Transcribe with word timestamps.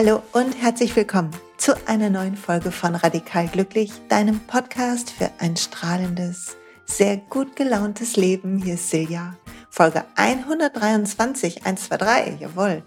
Hallo 0.00 0.22
und 0.30 0.52
herzlich 0.62 0.94
willkommen 0.94 1.32
zu 1.56 1.74
einer 1.88 2.08
neuen 2.08 2.36
Folge 2.36 2.70
von 2.70 2.94
Radikal 2.94 3.48
Glücklich, 3.48 3.90
deinem 4.08 4.38
Podcast 4.38 5.10
für 5.10 5.28
ein 5.40 5.56
strahlendes, 5.56 6.56
sehr 6.86 7.16
gut 7.16 7.56
gelauntes 7.56 8.14
Leben. 8.14 8.62
Hier 8.62 8.74
ist 8.74 8.90
Silja, 8.90 9.34
Folge 9.70 10.04
123, 10.14 11.66
123, 11.66 12.38
jawohl. 12.38 12.84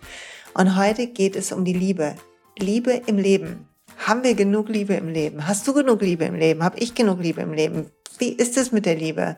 Und 0.53 0.77
heute 0.77 1.07
geht 1.07 1.35
es 1.35 1.51
um 1.51 1.65
die 1.65 1.73
Liebe. 1.73 2.15
Liebe 2.57 3.01
im 3.07 3.17
Leben. 3.17 3.67
Haben 3.97 4.23
wir 4.23 4.33
genug 4.33 4.69
Liebe 4.69 4.93
im 4.93 5.09
Leben? 5.09 5.45
Hast 5.49 5.67
du 5.67 5.73
genug 5.73 6.01
Liebe 6.01 6.23
im 6.23 6.35
Leben? 6.35 6.63
Habe 6.63 6.79
ich 6.79 6.95
genug 6.95 7.19
Liebe 7.19 7.41
im 7.41 7.51
Leben? 7.51 7.91
Wie 8.19 8.31
ist 8.31 8.55
es 8.55 8.71
mit 8.71 8.85
der 8.85 8.95
Liebe? 8.95 9.35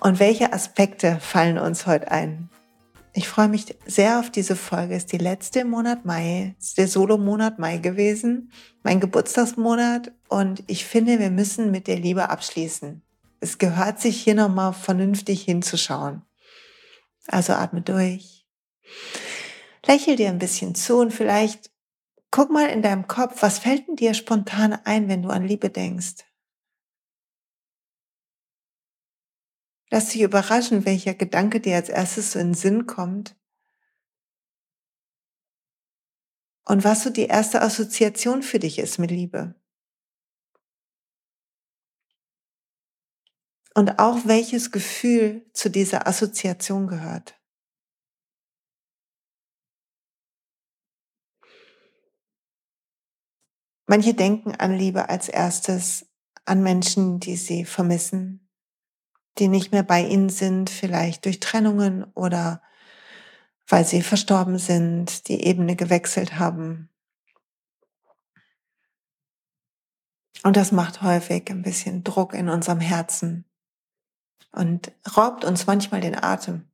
Und 0.00 0.18
welche 0.18 0.54
Aspekte 0.54 1.18
fallen 1.20 1.58
uns 1.58 1.86
heute 1.86 2.10
ein? 2.10 2.48
Ich 3.14 3.28
freue 3.28 3.48
mich 3.48 3.66
sehr 3.84 4.18
auf 4.20 4.30
diese 4.30 4.56
Folge. 4.56 4.94
Es 4.94 5.04
ist 5.04 5.12
die 5.12 5.18
letzte 5.18 5.60
im 5.60 5.70
Monat 5.70 6.06
Mai. 6.06 6.54
Es 6.58 6.68
ist 6.68 6.78
der 6.78 6.88
Solo-Monat 6.88 7.58
Mai 7.58 7.76
gewesen, 7.76 8.50
mein 8.82 9.00
Geburtstagsmonat. 9.00 10.12
Und 10.28 10.62
ich 10.66 10.86
finde, 10.86 11.18
wir 11.18 11.30
müssen 11.30 11.70
mit 11.70 11.88
der 11.88 11.98
Liebe 11.98 12.30
abschließen. 12.30 13.02
Es 13.40 13.58
gehört 13.58 14.00
sich 14.00 14.22
hier 14.22 14.34
nochmal 14.34 14.72
vernünftig 14.72 15.42
hinzuschauen. 15.42 16.22
Also 17.26 17.52
atme 17.52 17.82
durch. 17.82 18.46
Lächel 19.84 20.16
dir 20.16 20.28
ein 20.28 20.38
bisschen 20.38 20.74
zu 20.74 20.96
und 20.96 21.12
vielleicht 21.12 21.70
guck 22.30 22.50
mal 22.50 22.68
in 22.68 22.82
deinem 22.82 23.08
Kopf, 23.08 23.42
was 23.42 23.58
fällt 23.58 23.88
denn 23.88 23.96
dir 23.96 24.14
spontan 24.14 24.72
ein, 24.84 25.08
wenn 25.08 25.22
du 25.22 25.28
an 25.28 25.44
Liebe 25.44 25.68
denkst? 25.68 26.24
Lass 29.92 30.08
dich 30.08 30.22
überraschen, 30.22 30.86
welcher 30.86 31.12
Gedanke 31.12 31.60
dir 31.60 31.76
als 31.76 31.90
erstes 31.90 32.32
so 32.32 32.38
in 32.38 32.48
den 32.48 32.54
Sinn 32.54 32.86
kommt. 32.86 33.38
Und 36.64 36.82
was 36.82 37.04
so 37.04 37.10
die 37.10 37.26
erste 37.26 37.60
Assoziation 37.60 38.42
für 38.42 38.58
dich 38.58 38.78
ist 38.78 38.98
mit 38.98 39.10
Liebe. 39.10 39.54
Und 43.74 43.98
auch 43.98 44.24
welches 44.24 44.72
Gefühl 44.72 45.44
zu 45.52 45.68
dieser 45.68 46.06
Assoziation 46.06 46.86
gehört. 46.86 47.38
Manche 53.86 54.14
denken 54.14 54.54
an 54.54 54.72
Liebe 54.72 55.10
als 55.10 55.28
erstes 55.28 56.06
an 56.46 56.62
Menschen, 56.62 57.20
die 57.20 57.36
sie 57.36 57.66
vermissen, 57.66 58.41
die 59.38 59.48
nicht 59.48 59.72
mehr 59.72 59.82
bei 59.82 60.04
ihnen 60.04 60.28
sind, 60.28 60.70
vielleicht 60.70 61.24
durch 61.24 61.40
Trennungen 61.40 62.04
oder 62.14 62.62
weil 63.66 63.84
sie 63.84 64.02
verstorben 64.02 64.58
sind, 64.58 65.28
die 65.28 65.44
Ebene 65.44 65.76
gewechselt 65.76 66.38
haben. 66.38 66.90
Und 70.42 70.56
das 70.56 70.72
macht 70.72 71.02
häufig 71.02 71.48
ein 71.50 71.62
bisschen 71.62 72.02
Druck 72.02 72.34
in 72.34 72.48
unserem 72.48 72.80
Herzen 72.80 73.44
und 74.50 74.92
raubt 75.16 75.44
uns 75.44 75.66
manchmal 75.66 76.00
den 76.00 76.20
Atem, 76.20 76.68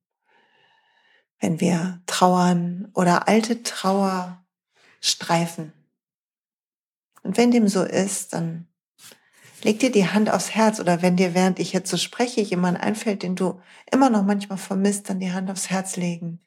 wenn 1.39 1.61
wir 1.61 2.03
trauern 2.07 2.91
oder 2.95 3.29
alte 3.29 3.63
Trauer 3.63 4.45
streifen. 5.01 5.73
Und 7.23 7.37
wenn 7.37 7.51
dem 7.51 7.69
so 7.69 7.85
ist, 7.85 8.33
dann 8.33 8.68
Leg 9.63 9.81
dir 9.81 9.91
die 9.91 10.07
Hand 10.07 10.31
aufs 10.31 10.55
Herz 10.55 10.79
oder 10.79 11.03
wenn 11.03 11.17
dir, 11.17 11.35
während 11.35 11.59
ich 11.59 11.73
jetzt 11.73 11.91
so 11.91 11.97
spreche, 11.97 12.41
jemand 12.41 12.81
einfällt, 12.81 13.23
den 13.23 13.35
du 13.35 13.61
immer 13.91 14.09
noch 14.09 14.25
manchmal 14.25 14.59
vermisst, 14.59 15.11
dann 15.11 15.19
die 15.19 15.33
Hand 15.33 15.51
aufs 15.51 15.71
Herz 15.71 15.97
legen. 15.97 16.41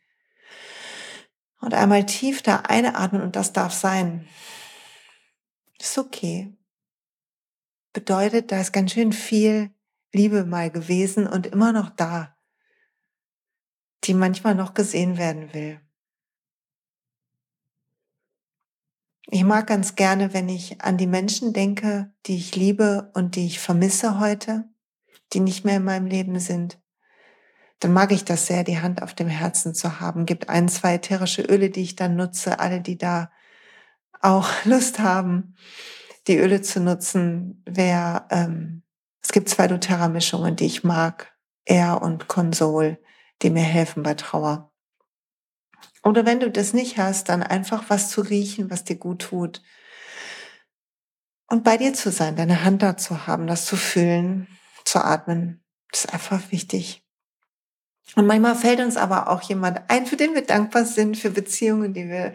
Und 1.59 1.73
einmal 1.73 2.05
tief 2.05 2.41
da 2.41 2.57
einatmen 2.61 3.21
und 3.21 3.35
das 3.35 3.53
darf 3.53 3.73
sein. 3.73 4.27
Ist 5.79 5.97
okay. 5.97 6.55
Bedeutet, 7.93 8.51
da 8.51 8.61
ist 8.61 8.71
ganz 8.71 8.93
schön 8.93 9.11
viel 9.11 9.71
Liebe 10.13 10.45
mal 10.45 10.71
gewesen 10.71 11.27
und 11.27 11.47
immer 11.47 11.73
noch 11.73 11.89
da, 11.89 12.37
die 14.05 14.13
manchmal 14.13 14.55
noch 14.55 14.73
gesehen 14.73 15.17
werden 15.17 15.53
will. 15.53 15.81
Ich 19.33 19.45
mag 19.45 19.65
ganz 19.65 19.95
gerne, 19.95 20.33
wenn 20.33 20.49
ich 20.49 20.81
an 20.81 20.97
die 20.97 21.07
Menschen 21.07 21.53
denke, 21.53 22.13
die 22.25 22.35
ich 22.35 22.57
liebe 22.57 23.11
und 23.13 23.37
die 23.37 23.45
ich 23.45 23.59
vermisse 23.59 24.19
heute, 24.19 24.65
die 25.31 25.39
nicht 25.39 25.63
mehr 25.63 25.77
in 25.77 25.85
meinem 25.85 26.05
Leben 26.05 26.37
sind. 26.37 26.81
Dann 27.79 27.93
mag 27.93 28.11
ich 28.11 28.25
das 28.25 28.47
sehr, 28.47 28.65
die 28.65 28.79
Hand 28.79 29.01
auf 29.01 29.13
dem 29.13 29.29
Herzen 29.29 29.73
zu 29.73 30.01
haben. 30.01 30.25
Gibt 30.25 30.49
ein, 30.49 30.67
zwei 30.67 30.95
ätherische 30.95 31.43
Öle, 31.43 31.69
die 31.69 31.81
ich 31.81 31.95
dann 31.95 32.17
nutze. 32.17 32.59
Alle, 32.59 32.81
die 32.81 32.97
da 32.97 33.31
auch 34.19 34.49
Lust 34.65 34.99
haben, 34.99 35.55
die 36.27 36.35
Öle 36.37 36.61
zu 36.61 36.81
nutzen. 36.81 37.63
Wer, 37.65 38.27
ähm, 38.31 38.83
es 39.23 39.31
gibt 39.31 39.47
zwei 39.47 39.67
doTERRA-Mischungen, 39.67 40.57
die 40.57 40.65
ich 40.65 40.83
mag. 40.83 41.31
Er 41.63 42.01
und 42.01 42.27
Consol, 42.27 42.97
die 43.43 43.49
mir 43.49 43.63
helfen 43.63 44.03
bei 44.03 44.13
Trauer. 44.13 44.70
Oder 46.03 46.25
wenn 46.25 46.39
du 46.39 46.49
das 46.49 46.73
nicht 46.73 46.97
hast, 46.97 47.29
dann 47.29 47.43
einfach 47.43 47.85
was 47.89 48.09
zu 48.09 48.21
riechen, 48.21 48.69
was 48.69 48.83
dir 48.83 48.95
gut 48.95 49.21
tut. 49.21 49.61
Und 51.47 51.63
bei 51.63 51.77
dir 51.77 51.93
zu 51.93 52.11
sein, 52.11 52.35
deine 52.35 52.63
Hand 52.63 52.81
da 52.81 52.97
zu 52.97 53.27
haben, 53.27 53.45
das 53.45 53.65
zu 53.65 53.75
fühlen, 53.75 54.47
zu 54.85 55.03
atmen, 55.03 55.63
das 55.91 56.05
ist 56.05 56.13
einfach 56.13 56.51
wichtig. 56.51 57.03
Und 58.15 58.25
manchmal 58.25 58.55
fällt 58.55 58.81
uns 58.81 58.97
aber 58.97 59.29
auch 59.29 59.41
jemand 59.41 59.89
ein, 59.89 60.05
für 60.05 60.17
den 60.17 60.33
wir 60.33 60.45
dankbar 60.45 60.85
sind, 60.85 61.17
für 61.17 61.29
Beziehungen, 61.29 61.93
die 61.93 62.09
wir, 62.09 62.33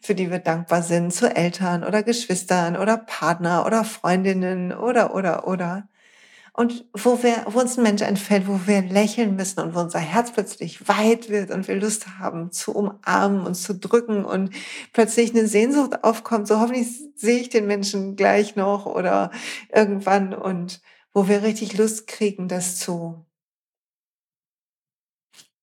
für 0.00 0.14
die 0.14 0.30
wir 0.30 0.38
dankbar 0.38 0.82
sind, 0.82 1.12
zu 1.12 1.34
Eltern 1.34 1.82
oder 1.82 2.02
Geschwistern 2.02 2.76
oder 2.76 2.98
Partner 2.98 3.66
oder 3.66 3.84
Freundinnen 3.84 4.72
oder, 4.72 5.14
oder, 5.14 5.48
oder 5.48 5.88
und 6.58 6.84
wo 6.92 7.22
wir, 7.22 7.44
wo 7.46 7.60
uns 7.60 7.78
ein 7.78 7.84
Mensch 7.84 8.02
entfällt, 8.02 8.48
wo 8.48 8.66
wir 8.66 8.82
lächeln 8.82 9.36
müssen 9.36 9.60
und 9.60 9.76
wo 9.76 9.78
unser 9.78 10.00
Herz 10.00 10.32
plötzlich 10.32 10.88
weit 10.88 11.28
wird 11.28 11.52
und 11.52 11.68
wir 11.68 11.76
Lust 11.76 12.18
haben 12.18 12.50
zu 12.50 12.74
umarmen 12.74 13.46
und 13.46 13.54
zu 13.54 13.76
drücken 13.76 14.24
und 14.24 14.52
plötzlich 14.92 15.30
eine 15.30 15.46
Sehnsucht 15.46 16.02
aufkommt, 16.02 16.48
so 16.48 16.58
hoffentlich 16.58 16.88
sehe 17.14 17.38
ich 17.38 17.48
den 17.48 17.68
Menschen 17.68 18.16
gleich 18.16 18.56
noch 18.56 18.86
oder 18.86 19.30
irgendwann 19.72 20.34
und 20.34 20.82
wo 21.14 21.28
wir 21.28 21.44
richtig 21.44 21.78
Lust 21.78 22.08
kriegen, 22.08 22.48
das 22.48 22.76
zu, 22.76 23.24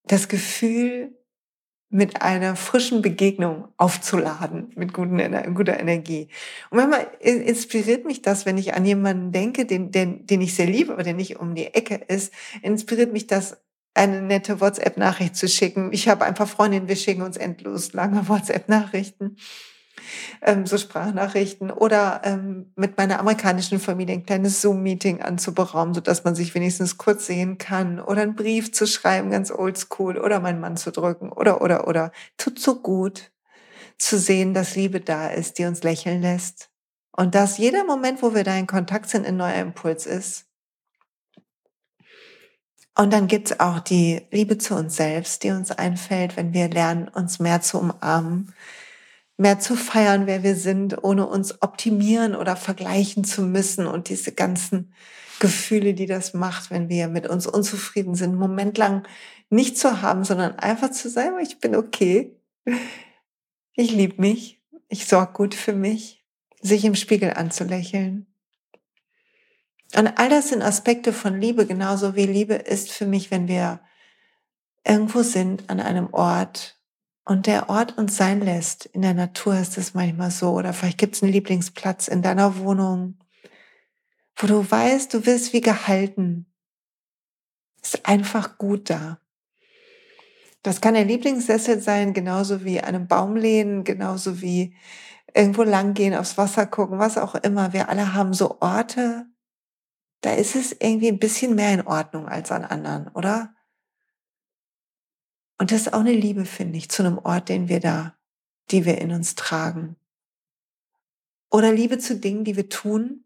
das 0.05 0.29
Gefühl 0.29 1.13
mit 1.95 2.21
einer 2.21 2.57
frischen 2.57 3.01
Begegnung 3.01 3.69
aufzuladen, 3.77 4.69
mit 4.75 4.91
guten, 4.91 5.17
guter 5.55 5.79
Energie. 5.79 6.27
Und 6.69 6.79
manchmal 6.79 7.07
inspiriert 7.21 8.05
mich 8.05 8.21
das, 8.21 8.45
wenn 8.45 8.57
ich 8.57 8.73
an 8.73 8.85
jemanden 8.85 9.31
denke, 9.31 9.65
den, 9.65 9.91
den, 9.91 10.27
den 10.27 10.41
ich 10.41 10.55
sehr 10.55 10.65
liebe, 10.65 10.91
aber 10.91 11.03
der 11.03 11.13
nicht 11.13 11.39
um 11.39 11.55
die 11.55 11.73
Ecke 11.73 11.95
ist, 11.95 12.33
inspiriert 12.61 13.13
mich 13.13 13.27
das, 13.27 13.57
eine 13.93 14.21
nette 14.21 14.59
WhatsApp-Nachricht 14.59 15.37
zu 15.37 15.47
schicken. 15.47 15.93
Ich 15.93 16.09
habe 16.09 16.25
ein 16.25 16.33
paar 16.33 16.47
Freundinnen, 16.47 16.89
wir 16.89 16.97
schicken 16.97 17.21
uns 17.21 17.37
endlos 17.37 17.93
lange 17.93 18.27
WhatsApp-Nachrichten 18.27 19.37
ähm, 20.41 20.65
so 20.65 20.77
Sprachnachrichten 20.77 21.71
oder 21.71 22.21
ähm, 22.23 22.71
mit 22.75 22.97
meiner 22.97 23.19
amerikanischen 23.19 23.79
Familie 23.79 24.15
ein 24.15 24.25
kleines 24.25 24.61
Zoom-Meeting 24.61 25.21
anzuberaumen, 25.21 25.93
sodass 25.93 26.23
man 26.23 26.35
sich 26.35 26.53
wenigstens 26.55 26.97
kurz 26.97 27.25
sehen 27.25 27.57
kann 27.57 27.99
oder 27.99 28.21
einen 28.21 28.35
Brief 28.35 28.71
zu 28.71 28.87
schreiben, 28.87 29.31
ganz 29.31 29.51
oldschool 29.51 30.17
oder 30.17 30.39
meinen 30.39 30.59
Mann 30.59 30.77
zu 30.77 30.91
drücken 30.91 31.31
oder, 31.31 31.61
oder, 31.61 31.87
oder. 31.87 32.11
Tut 32.37 32.59
so 32.59 32.75
gut 32.81 33.31
zu 33.97 34.17
sehen, 34.17 34.53
dass 34.53 34.75
Liebe 34.75 34.99
da 34.99 35.27
ist, 35.27 35.57
die 35.57 35.65
uns 35.65 35.83
lächeln 35.83 36.21
lässt. 36.21 36.69
Und 37.11 37.33
dass 37.33 37.57
jeder 37.57 37.85
Moment, 37.85 38.21
wo 38.21 38.35
wir 38.35 38.43
da 38.43 38.55
in 38.57 38.67
Kontakt 38.67 39.09
sind, 39.09 39.25
ein 39.25 39.37
neuer 39.37 39.55
Impuls 39.55 40.05
ist. 40.05 40.45
Und 42.97 43.11
dann 43.11 43.27
gibt's 43.27 43.59
auch 43.59 43.79
die 43.79 44.21
Liebe 44.31 44.57
zu 44.57 44.75
uns 44.75 44.95
selbst, 44.95 45.43
die 45.43 45.51
uns 45.51 45.71
einfällt, 45.71 46.37
wenn 46.37 46.53
wir 46.53 46.69
lernen, 46.69 47.09
uns 47.09 47.39
mehr 47.39 47.61
zu 47.61 47.79
umarmen, 47.79 48.53
mehr 49.37 49.59
zu 49.59 49.75
feiern, 49.75 50.27
wer 50.27 50.43
wir 50.43 50.55
sind, 50.55 51.03
ohne 51.03 51.27
uns 51.27 51.61
optimieren 51.61 52.35
oder 52.35 52.55
vergleichen 52.55 53.23
zu 53.23 53.41
müssen. 53.41 53.87
Und 53.87 54.09
diese 54.09 54.31
ganzen 54.31 54.93
Gefühle, 55.39 55.93
die 55.93 56.05
das 56.05 56.33
macht, 56.33 56.71
wenn 56.71 56.89
wir 56.89 57.07
mit 57.07 57.27
uns 57.27 57.45
unzufrieden 57.45 58.15
sind, 58.15 58.31
einen 58.31 58.39
Moment 58.39 58.77
lang 58.77 59.07
nicht 59.49 59.77
zu 59.77 60.01
haben, 60.01 60.23
sondern 60.23 60.57
einfach 60.57 60.91
zu 60.91 61.09
sein, 61.09 61.33
ich 61.41 61.59
bin 61.59 61.75
okay, 61.75 62.35
ich 63.73 63.91
liebe 63.91 64.21
mich, 64.21 64.61
ich 64.87 65.05
sorge 65.05 65.33
gut 65.33 65.55
für 65.55 65.73
mich, 65.73 66.25
sich 66.61 66.85
im 66.85 66.95
Spiegel 66.95 67.33
anzulächeln. 67.33 68.27
Und 69.95 70.07
all 70.17 70.29
das 70.29 70.49
sind 70.49 70.61
Aspekte 70.61 71.13
von 71.13 71.39
Liebe, 71.39 71.65
genauso 71.65 72.15
wie 72.15 72.25
Liebe 72.25 72.55
ist 72.55 72.91
für 72.91 73.05
mich, 73.05 73.31
wenn 73.31 73.47
wir 73.47 73.81
irgendwo 74.85 75.21
sind 75.23 75.69
an 75.69 75.79
einem 75.79 76.13
Ort, 76.13 76.74
und 77.25 77.47
der 77.47 77.69
Ort 77.69 77.97
uns 77.97 78.15
sein 78.15 78.39
lässt. 78.39 78.85
In 78.85 79.01
der 79.01 79.15
Natur 79.15 79.57
ist 79.57 79.77
es 79.77 79.95
manchmal 79.95 80.31
so. 80.31 80.51
Oder 80.51 80.73
vielleicht 80.73 80.99
gibt 80.99 81.15
es 81.15 81.23
einen 81.23 81.31
Lieblingsplatz 81.31 82.07
in 82.07 82.21
deiner 82.21 82.57
Wohnung, 82.59 83.17
wo 84.35 84.47
du 84.47 84.69
weißt, 84.69 85.13
du 85.13 85.25
wirst 85.25 85.51
wie 85.51 85.61
gehalten. 85.61 86.45
Ist 87.81 88.05
einfach 88.07 88.57
gut 88.57 88.89
da. 88.89 89.19
Das 90.61 90.81
kann 90.81 90.93
der 90.93 91.05
Lieblingssessel 91.05 91.79
sein, 91.81 92.13
genauso 92.13 92.63
wie 92.63 92.81
einem 92.81 93.07
Baum 93.07 93.35
lehnen, 93.35 93.83
genauso 93.83 94.41
wie 94.41 94.75
irgendwo 95.33 95.63
langgehen, 95.63 96.15
aufs 96.15 96.37
Wasser 96.37 96.65
gucken, 96.65 96.97
was 96.97 97.17
auch 97.17 97.35
immer. 97.35 97.73
Wir 97.73 97.89
alle 97.89 98.13
haben 98.13 98.33
so 98.33 98.61
Orte, 98.61 99.27
da 100.21 100.33
ist 100.33 100.55
es 100.55 100.71
irgendwie 100.71 101.09
ein 101.09 101.19
bisschen 101.19 101.53
mehr 101.53 101.73
in 101.73 101.85
Ordnung 101.85 102.27
als 102.27 102.51
an 102.51 102.65
anderen, 102.65 103.09
oder? 103.09 103.54
Und 105.57 105.71
das 105.71 105.81
ist 105.81 105.93
auch 105.93 106.01
eine 106.01 106.13
Liebe, 106.13 106.45
finde 106.45 106.77
ich, 106.77 106.89
zu 106.89 107.03
einem 107.03 107.17
Ort, 107.17 107.49
den 107.49 107.69
wir 107.69 107.79
da, 107.79 108.15
die 108.71 108.85
wir 108.85 108.97
in 108.99 109.11
uns 109.11 109.35
tragen. 109.35 109.95
Oder 111.49 111.71
Liebe 111.71 111.97
zu 111.97 112.19
Dingen, 112.19 112.43
die 112.43 112.55
wir 112.55 112.69
tun. 112.69 113.23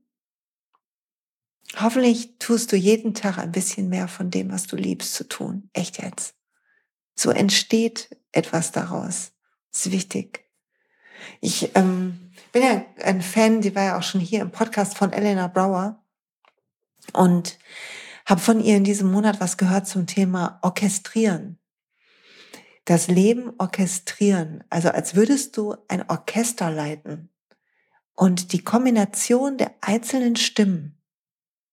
Hoffentlich 1.80 2.38
tust 2.40 2.72
du 2.72 2.76
jeden 2.76 3.14
Tag 3.14 3.38
ein 3.38 3.52
bisschen 3.52 3.90
mehr 3.90 4.08
von 4.08 4.30
dem, 4.30 4.52
was 4.52 4.68
du 4.68 4.76
liebst 4.76 5.14
zu 5.14 5.28
tun. 5.28 5.70
Echt 5.74 6.02
jetzt. 6.02 6.36
So 7.16 7.32
entsteht 7.32 8.16
etwas 8.32 8.72
daraus. 8.72 9.32
Das 9.72 9.86
ist 9.86 9.92
wichtig. 9.92 10.46
Ich 11.42 11.76
ähm, 11.76 12.32
bin 12.52 12.64
ja 12.64 12.86
ein 13.04 13.22
Fan, 13.22 13.62
die 13.62 13.76
war 13.76 13.84
ja 13.84 13.98
auch 13.98 14.04
schon 14.04 14.22
hier 14.22 14.42
im 14.42 14.52
Podcast 14.52 14.98
von 14.98 15.12
Elena 15.12 15.48
Brower 15.48 16.04
und 17.14 17.58
habe 18.26 18.42
von 18.42 18.62
ihr 18.62 18.78
in 18.78 18.84
diesem 18.84 19.12
Monat 19.12 19.40
was 19.40 19.58
gehört 19.58 19.88
zum 19.88 20.08
Thema 20.08 20.60
Orchestrieren. 20.62 21.59
Das 22.90 23.08
Leben 23.08 23.54
orchestrieren, 23.60 24.64
also 24.72 24.90
als 24.90 25.14
würdest 25.14 25.56
du 25.58 25.76
ein 25.90 26.10
Orchester 26.10 26.72
leiten. 26.72 27.30
Und 28.16 28.52
die 28.52 28.64
Kombination 28.64 29.60
der 29.60 29.76
einzelnen 29.80 30.36
Stimmen 30.36 30.98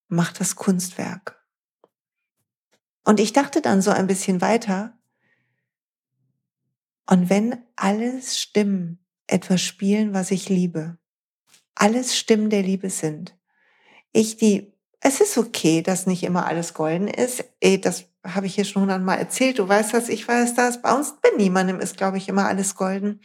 macht 0.08 0.40
das 0.40 0.56
Kunstwerk. 0.56 1.42
Und 3.02 3.18
ich 3.18 3.32
dachte 3.32 3.62
dann 3.62 3.80
so 3.80 3.92
ein 3.92 4.06
bisschen 4.06 4.42
weiter, 4.42 4.98
und 7.06 7.30
wenn 7.30 7.64
alles 7.76 8.38
Stimmen 8.38 8.98
etwas 9.26 9.62
spielen, 9.62 10.12
was 10.12 10.30
ich 10.30 10.50
liebe, 10.50 10.98
alles 11.74 12.14
Stimmen 12.14 12.50
der 12.50 12.62
Liebe 12.62 12.90
sind, 12.90 13.34
ich 14.12 14.36
die, 14.36 14.74
es 15.00 15.22
ist 15.22 15.38
okay, 15.38 15.80
dass 15.80 16.06
nicht 16.06 16.24
immer 16.24 16.44
alles 16.44 16.74
golden 16.74 17.08
ist. 17.08 17.42
Ey, 17.60 17.80
das 17.80 18.04
habe 18.34 18.46
ich 18.46 18.54
hier 18.54 18.64
schon 18.64 18.82
hundertmal 18.82 19.18
erzählt. 19.18 19.58
Du 19.58 19.68
weißt 19.68 19.94
das, 19.94 20.08
ich 20.08 20.26
weiß 20.26 20.54
das. 20.54 20.82
Bei 20.82 20.92
uns, 20.94 21.14
bei 21.22 21.30
niemandem 21.36 21.80
ist, 21.80 21.96
glaube 21.96 22.18
ich, 22.18 22.28
immer 22.28 22.46
alles 22.46 22.74
golden. 22.74 23.20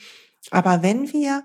Aber 0.52 0.82
wenn 0.84 1.12
wir 1.14 1.44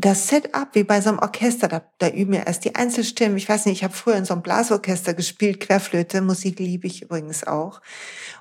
das 0.00 0.28
Setup 0.28 0.68
wie 0.72 0.84
bei 0.84 1.00
so 1.00 1.10
einem 1.10 1.18
Orchester, 1.18 1.68
da, 1.68 1.82
da 1.98 2.08
üben 2.08 2.32
wir 2.32 2.46
erst 2.46 2.64
die 2.64 2.74
Einzelstimmen. 2.74 3.36
Ich 3.36 3.48
weiß 3.48 3.66
nicht, 3.66 3.78
ich 3.78 3.84
habe 3.84 3.92
früher 3.92 4.16
in 4.16 4.24
so 4.24 4.32
einem 4.32 4.42
Blasorchester 4.42 5.12
gespielt, 5.12 5.60
Querflöte, 5.60 6.22
Musik 6.22 6.58
liebe 6.58 6.86
ich 6.86 7.02
übrigens 7.02 7.46
auch. 7.46 7.82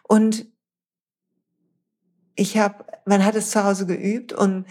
Und 0.04 0.48
ich 2.36 2.57
habe, 2.57 2.86
man 3.06 3.25
hat 3.25 3.36
es 3.36 3.51
zu 3.51 3.63
Hause 3.63 3.86
geübt 3.86 4.31
und 4.31 4.65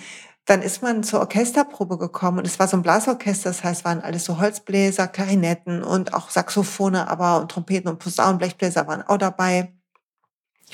dann 0.49 0.62
ist 0.62 0.83
man 0.83 1.03
zur 1.03 1.21
Orchesterprobe 1.21 1.99
gekommen 1.99 2.39
und 2.39 2.47
es 2.47 2.59
war 2.59 2.69
so 2.69 2.79
ein 2.79 2.83
Blasorchester, 2.83 3.50
das 3.50 3.62
heißt, 3.62 3.85
waren 3.85 4.00
alles 4.00 4.25
so 4.25 4.41
Holzbläser, 4.41 5.06
Klarinetten 5.06 5.83
und 5.83 6.15
auch 6.15 6.31
Saxophone, 6.31 6.97
aber 6.97 7.39
und 7.43 7.50
Trompeten 7.50 7.91
und 7.91 7.99
Posaunen, 7.99 8.39
Blechbläser 8.39 8.87
waren 8.87 9.03
auch 9.03 9.19
dabei. 9.19 9.75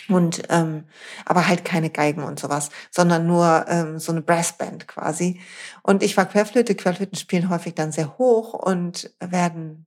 Und 0.08 0.42
ähm, 0.50 0.84
aber 1.24 1.48
halt 1.48 1.64
keine 1.64 1.90
Geigen 1.90 2.22
und 2.22 2.38
sowas, 2.38 2.70
sondern 2.90 3.26
nur 3.26 3.64
ähm, 3.68 3.98
so 3.98 4.12
eine 4.12 4.22
Brassband 4.22 4.86
quasi. 4.86 5.40
Und 5.82 6.02
ich 6.02 6.16
war 6.16 6.26
Querflöte. 6.26 6.74
Querflöten 6.74 7.16
spielen 7.16 7.48
häufig 7.48 7.74
dann 7.74 7.92
sehr 7.92 8.18
hoch 8.18 8.54
und 8.54 9.10
werden 9.20 9.86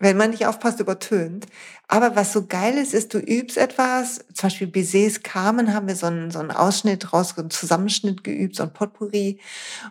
wenn 0.00 0.16
man 0.16 0.30
nicht 0.30 0.46
aufpasst, 0.46 0.80
übertönt. 0.80 1.46
Aber 1.86 2.16
was 2.16 2.32
so 2.32 2.46
geil 2.46 2.76
ist, 2.76 2.94
ist, 2.94 3.14
du 3.14 3.18
übst 3.18 3.58
etwas, 3.58 4.24
zum 4.34 4.48
Beispiel 4.48 4.66
Bizets 4.66 5.22
Carmen 5.22 5.74
haben 5.74 5.86
wir 5.86 5.94
so 5.94 6.06
einen, 6.06 6.30
so 6.30 6.38
einen 6.40 6.50
Ausschnitt 6.50 7.12
raus, 7.12 7.38
einen 7.38 7.50
Zusammenschnitt 7.50 8.24
geübt, 8.24 8.56
so 8.56 8.62
ein 8.64 8.72
Potpourri. 8.72 9.40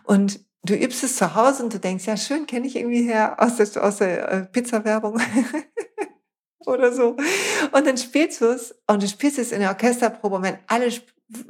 Und 0.02 0.40
du 0.64 0.74
übst 0.74 1.04
es 1.04 1.16
zu 1.16 1.34
Hause 1.36 1.62
und 1.62 1.72
du 1.72 1.78
denkst, 1.78 2.06
ja, 2.06 2.16
schön, 2.16 2.46
kenne 2.46 2.66
ich 2.66 2.76
irgendwie 2.76 3.04
her 3.04 3.36
aus 3.38 3.56
der, 3.56 3.82
aus 3.82 3.98
der 3.98 4.30
äh, 4.30 4.46
Pizza-Werbung. 4.46 5.20
Oder 6.66 6.92
so. 6.92 7.16
Und 7.72 7.86
dann 7.86 7.96
spielst 7.96 8.40
du 8.40 8.46
es 8.46 8.74
und 8.86 9.02
du 9.02 9.08
spielst 9.08 9.38
es 9.38 9.52
in 9.52 9.60
der 9.60 9.70
Orchesterprobe 9.70 10.36
und 10.36 10.42
wenn 10.42 10.58
alle 10.66 10.90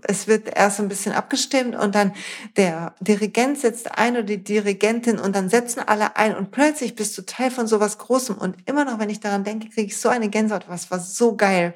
es 0.03 0.27
wird 0.27 0.49
erst 0.55 0.81
ein 0.81 0.89
bisschen 0.89 1.13
abgestimmt 1.13 1.75
und 1.75 1.95
dann 1.95 2.13
der 2.57 2.95
Dirigent 3.01 3.59
setzt 3.59 3.93
ein 3.93 4.15
oder 4.15 4.25
die 4.25 4.43
Dirigentin 4.43 5.19
und 5.19 5.35
dann 5.35 5.49
setzen 5.49 5.81
alle 5.81 6.17
ein 6.17 6.37
und 6.37 6.51
plötzlich 6.51 6.95
bist 6.95 7.17
du 7.17 7.23
Teil 7.23 7.51
von 7.51 7.67
sowas 7.67 7.99
Großem 7.99 8.37
und 8.37 8.57
immer 8.67 8.85
noch, 8.85 8.99
wenn 8.99 9.11
ich 9.11 9.21
daran 9.21 9.45
denke, 9.45 9.69
kriege 9.69 9.87
ich 9.87 9.99
so 9.99 10.09
eine 10.09 10.29
Gänsehaut, 10.29 10.69
was 10.69 10.91
war 10.91 11.01
so 11.01 11.37
geil, 11.37 11.75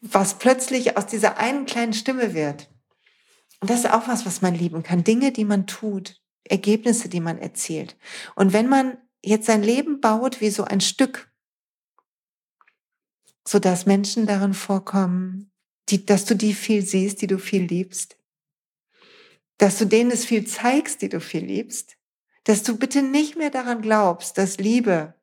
was 0.00 0.34
plötzlich 0.34 0.96
aus 0.96 1.06
dieser 1.06 1.38
einen 1.38 1.66
kleinen 1.66 1.92
Stimme 1.92 2.34
wird. 2.34 2.68
Und 3.60 3.70
das 3.70 3.80
ist 3.80 3.92
auch 3.92 4.08
was, 4.08 4.26
was 4.26 4.42
man 4.42 4.54
lieben 4.54 4.82
kann. 4.82 5.04
Dinge, 5.04 5.32
die 5.32 5.44
man 5.44 5.66
tut, 5.66 6.20
Ergebnisse, 6.44 7.08
die 7.08 7.20
man 7.20 7.38
erzielt. 7.38 7.96
Und 8.34 8.52
wenn 8.52 8.68
man 8.68 8.96
jetzt 9.22 9.46
sein 9.46 9.62
Leben 9.62 10.00
baut 10.00 10.40
wie 10.40 10.50
so 10.50 10.64
ein 10.64 10.80
Stück, 10.80 11.30
so 13.46 13.58
dass 13.58 13.86
Menschen 13.86 14.26
darin 14.26 14.54
vorkommen, 14.54 15.49
die, 15.90 16.06
dass 16.06 16.24
du 16.24 16.34
die 16.34 16.54
viel 16.54 16.84
siehst, 16.84 17.22
die 17.22 17.26
du 17.26 17.38
viel 17.38 17.62
liebst, 17.62 18.16
dass 19.58 19.78
du 19.78 19.84
denen 19.84 20.10
es 20.10 20.24
viel 20.24 20.46
zeigst, 20.46 21.02
die 21.02 21.08
du 21.08 21.20
viel 21.20 21.44
liebst, 21.44 21.96
dass 22.44 22.62
du 22.62 22.76
bitte 22.76 23.02
nicht 23.02 23.36
mehr 23.36 23.50
daran 23.50 23.82
glaubst, 23.82 24.38
dass 24.38 24.58
Liebe 24.58 25.14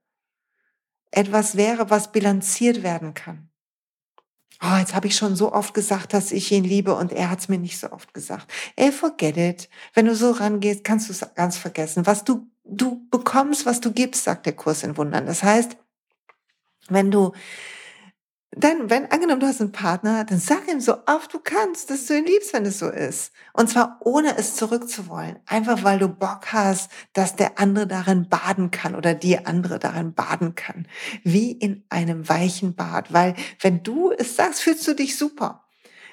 etwas 1.12 1.58
wäre, 1.58 1.90
was 1.90 2.12
bilanziert 2.12 2.84
werden 2.84 3.14
kann. 3.14 3.50
Oh, 4.62 4.76
jetzt 4.80 4.96
habe 4.96 5.08
ich 5.08 5.16
schon 5.16 5.36
so 5.36 5.54
oft 5.54 5.74
gesagt, 5.74 6.14
dass 6.14 6.32
ich 6.32 6.52
ihn 6.52 6.64
liebe 6.64 6.96
und 6.96 7.12
er 7.12 7.30
hat 7.30 7.40
es 7.40 7.48
mir 7.48 7.60
nicht 7.60 7.80
so 7.80 7.92
oft 7.92 8.14
gesagt. 8.14 8.52
Ey, 8.76 8.92
forget 8.92 9.38
it. 9.38 9.70
Wenn 9.94 10.08
du 10.08 10.16
so 10.16 10.32
rangehst, 10.32 10.84
kannst 10.84 11.10
du 11.10 11.14
es 11.14 11.24
ganz 11.36 11.58
vergessen. 11.58 12.08
Was 12.08 12.24
du, 12.24 12.48
du 12.64 13.08
bekommst, 13.12 13.68
was 13.68 13.82
du 13.82 13.92
gibst, 13.92 14.24
sagt 14.24 14.48
der 14.48 14.54
Kurs 14.54 14.82
in 14.82 14.98
Wundern. 14.98 15.28
Das 15.28 15.44
heißt, 15.44 15.78
wenn 16.90 17.12
du 17.12 17.34
dann, 18.52 18.90
wenn, 18.90 19.12
angenommen, 19.12 19.42
du 19.42 19.48
hast 19.48 19.60
einen 19.60 19.74
Partner, 19.74 20.24
dann 20.24 20.40
sag 20.40 20.68
ihm 20.72 20.80
so 20.80 20.96
oft 21.06 21.34
du 21.34 21.40
kannst, 21.40 21.90
dass 21.90 22.06
du 22.06 22.18
ihn 22.18 22.26
liebst, 22.26 22.54
wenn 22.54 22.66
es 22.66 22.80
so 22.80 22.90
ist. 22.90 23.34
Und 23.52 23.70
zwar 23.70 24.00
ohne 24.00 24.38
es 24.38 24.56
zurückzuwollen. 24.56 25.38
Einfach 25.46 25.84
weil 25.84 26.00
du 26.00 26.08
Bock 26.08 26.54
hast, 26.54 26.90
dass 27.14 27.36
der 27.36 27.60
andere 27.60 27.88
darin 27.88 28.30
baden 28.30 28.72
kann 28.72 28.96
oder 28.96 29.14
die 29.14 29.46
andere 29.46 29.80
darin 29.80 30.14
baden 30.14 30.56
kann. 30.56 30.88
Wie 31.24 31.52
in 31.52 31.84
einem 31.90 32.30
weichen 32.30 32.74
Bad. 32.74 33.12
Weil 33.12 33.36
wenn 33.62 33.84
du 33.84 34.12
es 34.12 34.38
sagst, 34.38 34.62
fühlst 34.62 34.88
du 34.88 34.94
dich 34.94 35.18
super. 35.18 35.66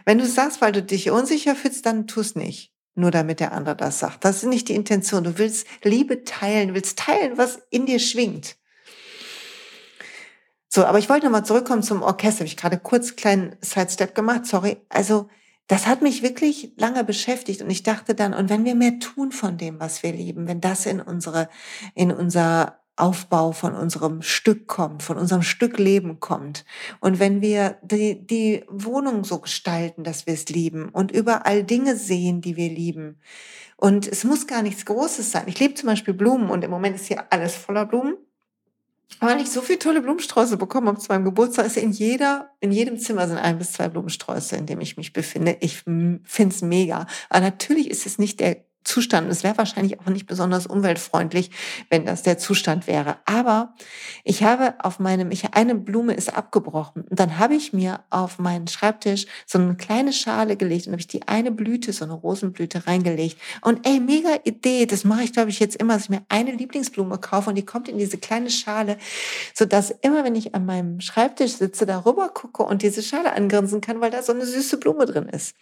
Wenn 0.04 0.18
du 0.18 0.26
sagst, 0.26 0.60
weil 0.60 0.72
du 0.72 0.82
dich 0.82 1.10
unsicher 1.10 1.54
fühlst, 1.54 1.86
dann 1.86 2.08
tust 2.08 2.36
nicht. 2.36 2.74
Nur 2.96 3.12
damit 3.12 3.40
der 3.40 3.52
andere 3.52 3.76
das 3.76 4.00
sagt. 4.00 4.24
Das 4.24 4.38
ist 4.38 4.48
nicht 4.48 4.68
die 4.68 4.74
Intention. 4.74 5.24
Du 5.24 5.38
willst 5.38 5.66
Liebe 5.82 6.24
teilen, 6.24 6.74
willst 6.74 6.98
teilen, 6.98 7.38
was 7.38 7.60
in 7.70 7.86
dir 7.86 8.00
schwingt. 8.00 8.56
So, 10.74 10.84
aber 10.84 10.98
ich 10.98 11.08
wollte 11.08 11.26
nochmal 11.26 11.44
zurückkommen 11.44 11.84
zum 11.84 12.02
Orchester. 12.02 12.40
Habe 12.40 12.48
ich 12.48 12.56
gerade 12.56 12.78
kurz 12.78 13.14
kleinen 13.14 13.54
Sidestep 13.60 14.12
gemacht, 14.12 14.44
sorry. 14.44 14.78
Also, 14.88 15.28
das 15.68 15.86
hat 15.86 16.02
mich 16.02 16.24
wirklich 16.24 16.72
lange 16.76 17.04
beschäftigt 17.04 17.62
und 17.62 17.70
ich 17.70 17.84
dachte 17.84 18.16
dann, 18.16 18.34
und 18.34 18.50
wenn 18.50 18.64
wir 18.64 18.74
mehr 18.74 18.98
tun 18.98 19.30
von 19.30 19.56
dem, 19.56 19.78
was 19.78 20.02
wir 20.02 20.12
lieben, 20.12 20.48
wenn 20.48 20.60
das 20.60 20.86
in 20.86 21.00
unsere, 21.00 21.48
in 21.94 22.10
unser 22.10 22.80
Aufbau 22.96 23.52
von 23.52 23.76
unserem 23.76 24.20
Stück 24.22 24.66
kommt, 24.66 25.04
von 25.04 25.16
unserem 25.16 25.42
Stück 25.42 25.78
Leben 25.78 26.18
kommt. 26.18 26.64
Und 26.98 27.20
wenn 27.20 27.40
wir 27.40 27.78
die, 27.82 28.26
die 28.26 28.64
Wohnung 28.68 29.22
so 29.22 29.38
gestalten, 29.38 30.02
dass 30.02 30.26
wir 30.26 30.34
es 30.34 30.48
lieben 30.48 30.88
und 30.88 31.12
überall 31.12 31.62
Dinge 31.62 31.94
sehen, 31.94 32.40
die 32.40 32.56
wir 32.56 32.68
lieben. 32.68 33.20
Und 33.76 34.08
es 34.08 34.24
muss 34.24 34.48
gar 34.48 34.62
nichts 34.62 34.84
Großes 34.86 35.30
sein. 35.30 35.44
Ich 35.46 35.60
lebe 35.60 35.74
zum 35.74 35.86
Beispiel 35.86 36.14
Blumen 36.14 36.50
und 36.50 36.64
im 36.64 36.70
Moment 36.72 36.96
ist 36.96 37.06
hier 37.06 37.32
alles 37.32 37.54
voller 37.54 37.86
Blumen 37.86 38.16
weil 39.20 39.40
ich 39.40 39.50
so 39.50 39.60
viele 39.60 39.78
tolle 39.78 40.02
Blumensträuße 40.02 40.56
bekommen 40.56 40.88
habe 40.88 40.98
zu 40.98 41.06
meinem 41.08 41.24
Geburtstag, 41.24 41.66
ist 41.66 41.76
in 41.76 41.92
jeder, 41.92 42.50
in 42.60 42.72
jedem 42.72 42.98
Zimmer 42.98 43.26
sind 43.28 43.38
ein 43.38 43.58
bis 43.58 43.72
zwei 43.72 43.88
Blumensträuße, 43.88 44.56
in 44.56 44.66
dem 44.66 44.80
ich 44.80 44.96
mich 44.96 45.12
befinde. 45.12 45.56
Ich 45.60 45.78
finde 45.78 46.20
es 46.26 46.62
mega. 46.62 47.06
Aber 47.28 47.40
natürlich 47.40 47.90
ist 47.90 48.06
es 48.06 48.18
nicht 48.18 48.40
der 48.40 48.64
Zustand. 48.84 49.30
Es 49.30 49.42
wäre 49.42 49.58
wahrscheinlich 49.58 50.00
auch 50.00 50.06
nicht 50.06 50.26
besonders 50.26 50.66
umweltfreundlich, 50.66 51.50
wenn 51.90 52.04
das 52.04 52.22
der 52.22 52.38
Zustand 52.38 52.86
wäre. 52.86 53.16
Aber 53.24 53.74
ich 54.24 54.42
habe 54.42 54.74
auf 54.78 54.98
meinem, 54.98 55.30
ich, 55.30 55.54
eine 55.54 55.74
Blume 55.74 56.14
ist 56.14 56.34
abgebrochen. 56.36 57.02
Und 57.08 57.18
dann 57.18 57.38
habe 57.38 57.54
ich 57.54 57.72
mir 57.72 58.00
auf 58.10 58.38
meinen 58.38 58.68
Schreibtisch 58.68 59.26
so 59.46 59.58
eine 59.58 59.74
kleine 59.76 60.12
Schale 60.12 60.56
gelegt 60.56 60.86
und 60.86 60.92
habe 60.92 61.00
ich 61.00 61.06
die 61.06 61.26
eine 61.26 61.50
Blüte, 61.50 61.92
so 61.92 62.04
eine 62.04 62.14
Rosenblüte 62.14 62.86
reingelegt. 62.86 63.38
Und 63.62 63.86
ey, 63.86 64.00
mega 64.00 64.38
Idee. 64.44 64.86
Das 64.86 65.04
mache 65.04 65.22
ich, 65.22 65.32
glaube 65.32 65.50
ich, 65.50 65.60
jetzt 65.60 65.76
immer, 65.76 65.94
dass 65.94 66.04
ich 66.04 66.10
mir 66.10 66.22
eine 66.28 66.52
Lieblingsblume 66.52 67.18
kaufe 67.18 67.50
und 67.50 67.56
die 67.56 67.64
kommt 67.64 67.88
in 67.88 67.98
diese 67.98 68.18
kleine 68.18 68.50
Schale, 68.50 68.98
sodass 69.54 69.90
immer, 70.02 70.24
wenn 70.24 70.34
ich 70.34 70.54
an 70.54 70.66
meinem 70.66 71.00
Schreibtisch 71.00 71.52
sitze, 71.52 71.86
darüber 71.86 72.28
gucke 72.28 72.62
und 72.62 72.82
diese 72.82 73.02
Schale 73.02 73.32
angrinsen 73.32 73.80
kann, 73.80 74.00
weil 74.00 74.10
da 74.10 74.22
so 74.22 74.32
eine 74.32 74.46
süße 74.46 74.78
Blume 74.78 75.06
drin 75.06 75.28
ist. 75.28 75.54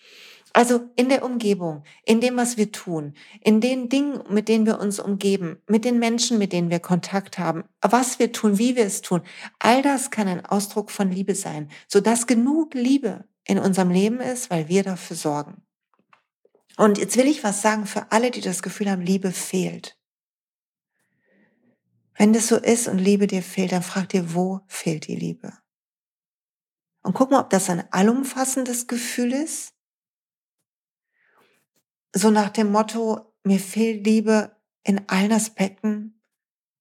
Also 0.52 0.90
in 0.96 1.08
der 1.08 1.24
Umgebung, 1.24 1.82
in 2.04 2.20
dem, 2.20 2.36
was 2.36 2.58
wir 2.58 2.72
tun, 2.72 3.14
in 3.40 3.60
den 3.60 3.88
Dingen, 3.88 4.22
mit 4.28 4.48
denen 4.48 4.66
wir 4.66 4.80
uns 4.80 5.00
umgeben, 5.00 5.62
mit 5.66 5.84
den 5.84 5.98
Menschen, 5.98 6.38
mit 6.38 6.52
denen 6.52 6.68
wir 6.68 6.80
Kontakt 6.80 7.38
haben, 7.38 7.64
was 7.80 8.18
wir 8.18 8.32
tun, 8.32 8.58
wie 8.58 8.76
wir 8.76 8.84
es 8.84 9.00
tun, 9.00 9.22
all 9.58 9.80
das 9.82 10.10
kann 10.10 10.28
ein 10.28 10.44
Ausdruck 10.44 10.90
von 10.90 11.10
Liebe 11.10 11.34
sein, 11.34 11.70
sodass 11.88 12.26
genug 12.26 12.74
Liebe 12.74 13.24
in 13.46 13.58
unserem 13.58 13.90
Leben 13.90 14.20
ist, 14.20 14.50
weil 14.50 14.68
wir 14.68 14.82
dafür 14.82 15.16
sorgen. 15.16 15.62
Und 16.76 16.98
jetzt 16.98 17.16
will 17.16 17.26
ich 17.26 17.44
was 17.44 17.62
sagen 17.62 17.86
für 17.86 18.12
alle, 18.12 18.30
die 18.30 18.40
das 18.40 18.62
Gefühl 18.62 18.90
haben, 18.90 19.02
Liebe 19.02 19.32
fehlt. 19.32 19.98
Wenn 22.16 22.32
das 22.32 22.48
so 22.48 22.56
ist 22.56 22.88
und 22.88 22.98
Liebe 22.98 23.26
dir 23.26 23.42
fehlt, 23.42 23.72
dann 23.72 23.82
frag 23.82 24.10
dir, 24.10 24.34
wo 24.34 24.60
fehlt 24.66 25.06
die 25.06 25.16
Liebe? 25.16 25.54
Und 27.02 27.14
guck 27.14 27.30
mal, 27.30 27.40
ob 27.40 27.50
das 27.50 27.68
ein 27.68 27.84
allumfassendes 27.90 28.86
Gefühl 28.86 29.32
ist. 29.32 29.71
So 32.14 32.30
nach 32.30 32.50
dem 32.50 32.70
Motto, 32.70 33.34
mir 33.44 33.58
fehlt 33.58 34.04
Liebe 34.04 34.54
in 34.82 35.08
allen 35.08 35.32
Aspekten. 35.32 36.20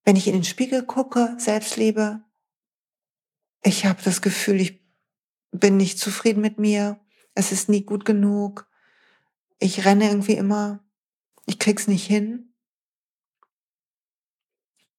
Wenn 0.03 0.15
ich 0.15 0.27
in 0.27 0.33
den 0.33 0.43
Spiegel 0.43 0.83
gucke, 0.83 1.35
Selbstliebe, 1.38 2.23
ich 3.63 3.85
habe 3.85 4.01
das 4.03 4.21
Gefühl, 4.21 4.59
ich 4.59 4.81
bin 5.51 5.77
nicht 5.77 6.00
zufrieden 6.00 6.41
mit 6.41 6.57
mir. 6.57 7.00
Es 7.35 7.51
ist 7.51 7.69
nie 7.69 7.83
gut 7.83 8.05
genug. 8.05 8.67
Ich 9.59 9.85
renne 9.85 10.07
irgendwie 10.07 10.33
immer. 10.33 10.83
Ich 11.45 11.59
krieg's 11.59 11.88
nicht 11.88 12.05
hin. 12.05 12.53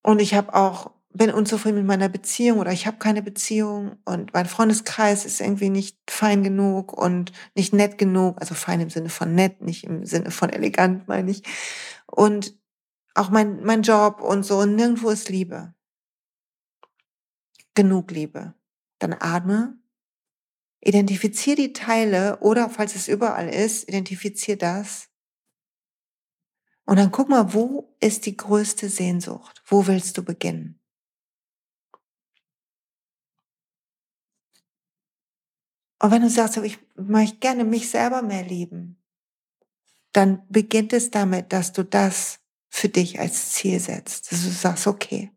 Und 0.03 0.21
ich 0.21 0.35
habe 0.35 0.55
auch 0.55 0.92
bin 1.14 1.31
unzufrieden 1.31 1.76
mit 1.76 1.87
meiner 1.87 2.09
Beziehung 2.09 2.59
oder 2.59 2.73
ich 2.73 2.87
habe 2.87 2.99
keine 2.99 3.23
Beziehung 3.23 3.97
und 4.04 4.33
mein 4.33 4.47
Freundeskreis 4.47 5.25
ist 5.25 5.40
irgendwie 5.40 5.69
nicht 5.69 5.99
fein 6.11 6.42
genug 6.42 6.92
und 6.92 7.33
nicht 7.54 7.73
nett 7.73 7.99
genug, 7.99 8.40
also 8.40 8.54
fein 8.54 8.81
im 8.81 8.90
Sinne 8.90 9.11
von 9.11 9.35
nett, 9.35 9.61
nicht 9.61 9.85
im 9.85 10.07
Sinne 10.07 10.31
von 10.31 10.50
elegant, 10.50 11.09
meine 11.09 11.31
ich. 11.31 11.42
Und 12.07 12.57
auch 13.14 13.31
mein, 13.31 13.62
mein 13.62 13.83
Job 13.83 14.21
und 14.21 14.45
so, 14.45 14.59
und 14.61 14.75
nirgendwo 14.75 15.11
ist 15.11 15.28
Liebe. 15.28 15.75
Genug 17.75 18.11
Liebe. 18.11 18.54
Dann 18.99 19.14
atme, 19.19 19.78
identifizier 20.81 21.57
die 21.57 21.73
Teile 21.73 22.38
oder 22.40 22.71
falls 22.71 22.95
es 22.95 23.09
überall 23.09 23.49
ist, 23.49 23.88
identifizier 23.88 24.57
das. 24.57 25.09
Und 26.85 26.97
dann 26.97 27.12
guck 27.12 27.28
mal, 27.28 27.52
wo 27.52 27.97
ist 28.00 28.26
die 28.26 28.37
größte 28.37 28.88
Sehnsucht? 28.88 29.62
Wo 29.66 29.87
willst 29.87 30.16
du 30.19 30.25
beginnen? 30.25 30.82
Und 36.03 36.11
wenn 36.11 36.23
du 36.23 36.29
sagst, 36.29 36.57
ich 36.57 36.81
möchte 36.97 37.37
gerne 37.39 37.63
mich 37.63 37.89
selber 37.89 38.23
mehr 38.23 38.43
lieben, 38.43 39.01
dann 40.11 40.43
beginnt 40.49 40.93
es 40.93 41.13
damit, 41.13 41.53
dass 41.53 41.73
du 41.73 41.85
das 41.85 42.41
für 42.69 42.89
dich 42.89 43.21
als 43.21 43.53
Ziel 43.53 43.79
setzt. 43.79 44.33
Dass 44.33 44.43
du 44.43 44.51
sagst, 44.51 44.89
okay, 44.89 45.31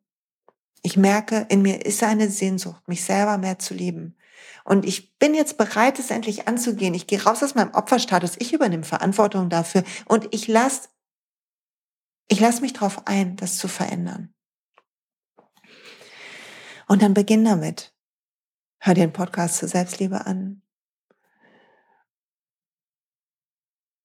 ich 0.81 0.97
merke, 0.97 1.45
in 1.49 1.61
mir 1.61 1.85
ist 1.85 2.01
eine 2.01 2.31
Sehnsucht, 2.31 2.87
mich 2.87 3.03
selber 3.03 3.37
mehr 3.37 3.59
zu 3.59 3.75
lieben. 3.75 4.17
Und 4.63 4.85
ich 4.85 5.19
bin 5.19 5.35
jetzt 5.35 5.59
bereit, 5.59 5.99
es 5.99 6.09
endlich 6.09 6.47
anzugehen. 6.47 6.95
Ich 6.95 7.05
gehe 7.05 7.23
raus 7.23 7.43
aus 7.43 7.53
meinem 7.53 7.75
Opferstatus. 7.75 8.35
Ich 8.39 8.51
übernehme 8.51 8.83
Verantwortung 8.83 9.51
dafür 9.51 9.83
und 10.05 10.27
ich 10.31 10.47
lasse 10.47 10.89
ich 12.27 12.39
lass 12.39 12.61
mich 12.61 12.73
darauf 12.73 13.05
ein, 13.05 13.35
das 13.35 13.59
zu 13.59 13.67
verändern. 13.67 14.33
Und 16.87 17.03
dann 17.03 17.13
beginn 17.13 17.45
damit. 17.45 17.94
Hör 18.85 18.93
dir 18.93 19.07
den 19.07 19.13
Podcast 19.13 19.57
zur 19.57 19.67
Selbstliebe 19.67 20.27
an. 20.27 20.61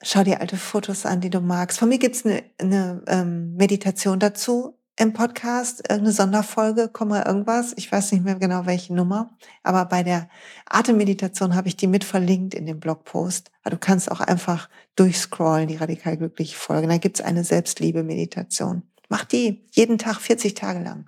Schau 0.02 0.24
dir 0.24 0.40
alte 0.40 0.56
Fotos 0.56 1.04
an, 1.04 1.20
die 1.20 1.28
du 1.28 1.40
magst. 1.42 1.78
Von 1.78 1.90
mir 1.90 1.98
gibt's 1.98 2.24
eine, 2.24 2.44
eine 2.56 3.02
ähm, 3.06 3.56
Meditation 3.56 4.18
dazu 4.18 4.78
im 4.96 5.12
Podcast, 5.12 5.90
eine 5.90 6.12
Sonderfolge, 6.12 6.88
komm 6.90 7.08
mal 7.08 7.26
irgendwas. 7.26 7.74
Ich 7.76 7.92
weiß 7.92 8.12
nicht 8.12 8.24
mehr 8.24 8.36
genau 8.36 8.64
welche 8.64 8.94
Nummer, 8.94 9.36
aber 9.62 9.84
bei 9.84 10.02
der 10.02 10.30
Atemmeditation 10.64 11.54
habe 11.54 11.68
ich 11.68 11.76
die 11.76 11.86
mit 11.86 12.02
verlinkt 12.02 12.54
in 12.54 12.64
dem 12.64 12.80
Blogpost. 12.80 13.50
Du 13.64 13.76
kannst 13.76 14.10
auch 14.10 14.20
einfach 14.20 14.70
durchscrollen, 14.96 15.68
die 15.68 15.76
radikal 15.76 16.16
glückliche 16.16 16.56
Folge. 16.56 16.88
Da 16.88 16.96
gibt's 16.96 17.20
eine 17.20 17.44
Selbstliebe-Meditation. 17.44 18.84
Mach 19.10 19.26
die 19.26 19.62
jeden 19.72 19.98
Tag 19.98 20.22
40 20.22 20.54
Tage 20.54 20.82
lang. 20.82 21.06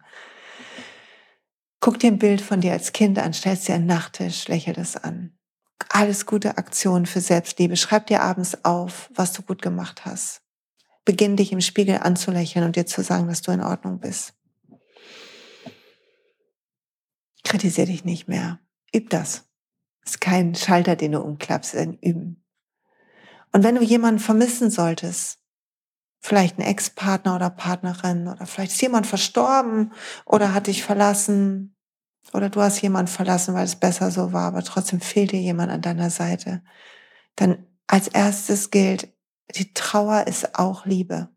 Guck 1.83 1.99
dir 1.99 2.13
ein 2.13 2.19
Bild 2.19 2.41
von 2.41 2.61
dir 2.61 2.71
als 2.71 2.93
Kind 2.93 3.19
an, 3.19 3.35
stellst 3.35 3.67
dir 3.67 3.75
einen 3.75 3.87
Nachttisch, 3.87 4.47
lächel 4.47 4.73
das 4.73 4.97
an. 4.97 5.37
Alles 5.89 6.27
gute 6.27 6.57
Aktionen 6.57 7.07
für 7.07 7.21
Selbstliebe. 7.21 7.77
Schreib 7.77 8.07
dir 8.07 8.23
abends 8.23 8.65
auf, 8.65 9.11
was 9.13 9.33
du 9.33 9.43
gut 9.43 9.63
gemacht 9.63 10.05
hast. 10.05 10.43
Beginn 11.05 11.37
dich 11.37 11.51
im 11.51 11.61
Spiegel 11.61 11.99
anzulächeln 11.99 12.65
und 12.65 12.77
dir 12.77 12.87
zu 12.87 13.03
sagen, 13.03 13.27
dass 13.27 13.43
du 13.43 13.51
in 13.51 13.61
Ordnung 13.61 13.99
bist. 13.99 14.35
Kritisier 17.43 17.87
dich 17.87 18.05
nicht 18.05 18.29
mehr. 18.29 18.61
Üb 18.95 19.11
das. 19.11 19.51
Ist 20.05 20.21
kein 20.21 20.55
Schalter, 20.55 20.95
den 20.95 21.11
du 21.11 21.21
umklappst, 21.21 21.75
ein 21.75 21.99
Üben. 21.99 22.45
Und 23.51 23.65
wenn 23.65 23.75
du 23.75 23.83
jemanden 23.83 24.21
vermissen 24.21 24.71
solltest, 24.71 25.42
vielleicht 26.23 26.59
ein 26.59 26.63
Ex-Partner 26.63 27.35
oder 27.35 27.51
Partnerin 27.51 28.29
oder 28.29 28.47
vielleicht 28.47 28.73
ist 28.73 28.81
jemand 28.81 29.07
verstorben 29.07 29.93
oder 30.25 30.55
hat 30.55 30.69
dich 30.69 30.85
verlassen 30.85 31.75
oder 32.33 32.49
du 32.49 32.61
hast 32.63 32.81
jemanden 32.81 33.11
verlassen, 33.11 33.55
weil 33.55 33.65
es 33.65 33.77
besser 33.77 34.11
so 34.13 34.33
war, 34.33 34.47
aber 34.47 34.63
trotzdem 34.63 35.01
fehlt 35.01 35.33
dir 35.33 35.41
jemand 35.41 35.73
an 35.73 35.83
deiner 35.83 36.11
Seite, 36.11 36.63
dann 37.35 37.67
als 37.89 38.07
erstes 38.07 38.71
gilt, 38.71 39.13
die 39.57 39.75
Trauer 39.75 40.27
ist 40.29 40.59
auch 40.59 40.87
Liebe. 40.87 41.29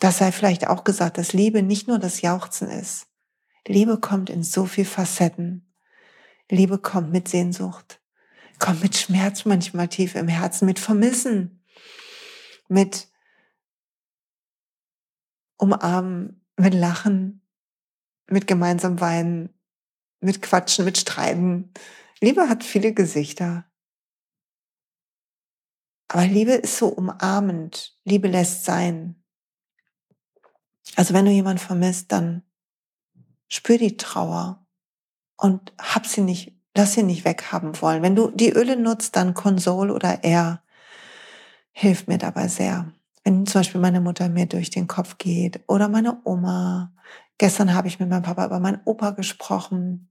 Das 0.00 0.18
sei 0.18 0.32
vielleicht 0.32 0.66
auch 0.66 0.82
gesagt, 0.82 1.18
dass 1.18 1.34
Liebe 1.34 1.62
nicht 1.62 1.86
nur 1.86 1.98
das 1.98 2.22
Jauchzen 2.22 2.68
ist. 2.68 3.06
Liebe 3.68 4.00
kommt 4.00 4.30
in 4.30 4.42
so 4.42 4.64
viel 4.64 4.84
Facetten. 4.84 5.72
Liebe 6.50 6.78
kommt 6.78 7.12
mit 7.12 7.28
Sehnsucht, 7.28 8.00
kommt 8.58 8.82
mit 8.82 8.96
Schmerz 8.96 9.44
manchmal 9.44 9.88
tief 9.88 10.14
im 10.14 10.28
Herzen, 10.28 10.66
mit 10.66 10.78
Vermissen, 10.78 11.62
mit 12.68 13.08
umarmen, 15.64 16.44
mit 16.56 16.74
Lachen, 16.74 17.42
mit 18.28 18.46
gemeinsam 18.46 19.00
weinen, 19.00 19.50
mit 20.20 20.40
Quatschen, 20.42 20.84
mit 20.84 20.98
Streiten. 20.98 21.72
Liebe 22.20 22.48
hat 22.48 22.64
viele 22.64 22.92
Gesichter. 22.92 23.64
Aber 26.08 26.26
Liebe 26.26 26.52
ist 26.52 26.76
so 26.76 26.88
umarmend. 26.88 27.98
Liebe 28.04 28.28
lässt 28.28 28.64
sein. 28.64 29.22
Also 30.96 31.12
wenn 31.14 31.24
du 31.24 31.32
jemanden 31.32 31.58
vermisst, 31.58 32.12
dann 32.12 32.42
spür 33.48 33.78
die 33.78 33.96
Trauer 33.96 34.64
und 35.36 35.72
hab 35.78 36.06
sie 36.06 36.20
nicht, 36.20 36.56
lass 36.76 36.92
sie 36.92 37.02
nicht 37.02 37.24
weghaben 37.24 37.80
wollen. 37.82 38.02
Wenn 38.02 38.14
du 38.14 38.30
die 38.30 38.52
Öle 38.52 38.76
nutzt, 38.76 39.16
dann 39.16 39.34
Konsol 39.34 39.90
oder 39.90 40.22
Air 40.22 40.62
hilft 41.72 42.06
mir 42.06 42.18
dabei 42.18 42.46
sehr 42.48 42.92
wenn 43.24 43.46
zum 43.46 43.60
Beispiel 43.60 43.80
meine 43.80 44.00
Mutter 44.00 44.28
mir 44.28 44.46
durch 44.46 44.70
den 44.70 44.86
Kopf 44.86 45.18
geht 45.18 45.60
oder 45.66 45.88
meine 45.88 46.20
Oma. 46.24 46.92
Gestern 47.38 47.74
habe 47.74 47.88
ich 47.88 47.98
mit 47.98 48.08
meinem 48.08 48.22
Papa 48.22 48.44
über 48.44 48.60
meinen 48.60 48.82
Opa 48.84 49.10
gesprochen. 49.10 50.10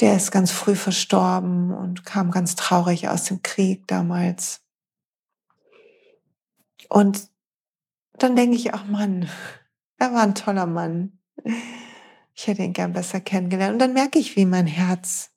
Der 0.00 0.16
ist 0.16 0.30
ganz 0.30 0.52
früh 0.52 0.76
verstorben 0.76 1.72
und 1.72 2.04
kam 2.04 2.30
ganz 2.30 2.54
traurig 2.54 3.08
aus 3.08 3.24
dem 3.24 3.42
Krieg 3.42 3.86
damals. 3.88 4.62
Und 6.88 7.28
dann 8.14 8.36
denke 8.36 8.56
ich, 8.56 8.72
ach 8.72 8.84
Mann, 8.86 9.28
er 9.98 10.14
war 10.14 10.22
ein 10.22 10.36
toller 10.36 10.66
Mann. 10.66 11.18
Ich 12.34 12.46
hätte 12.46 12.62
ihn 12.62 12.72
gern 12.72 12.92
besser 12.92 13.20
kennengelernt. 13.20 13.74
Und 13.74 13.78
dann 13.80 13.92
merke 13.92 14.20
ich, 14.20 14.36
wie 14.36 14.46
mein 14.46 14.68
Herz 14.68 15.32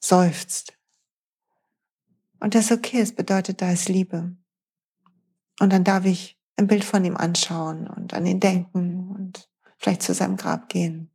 seufzt. 0.00 0.72
Und 2.40 2.54
das 2.54 2.66
ist 2.66 2.72
okay, 2.72 3.00
es 3.00 3.14
bedeutet, 3.14 3.60
da 3.60 3.70
ist 3.70 3.88
Liebe. 3.90 4.34
Und 5.60 5.72
dann 5.72 5.84
darf 5.84 6.04
ich 6.04 6.38
ein 6.56 6.66
Bild 6.66 6.84
von 6.84 7.04
ihm 7.04 7.16
anschauen 7.16 7.86
und 7.86 8.14
an 8.14 8.26
ihn 8.26 8.40
denken 8.40 9.10
und 9.16 9.48
vielleicht 9.78 10.02
zu 10.02 10.14
seinem 10.14 10.36
Grab 10.36 10.68
gehen. 10.68 11.10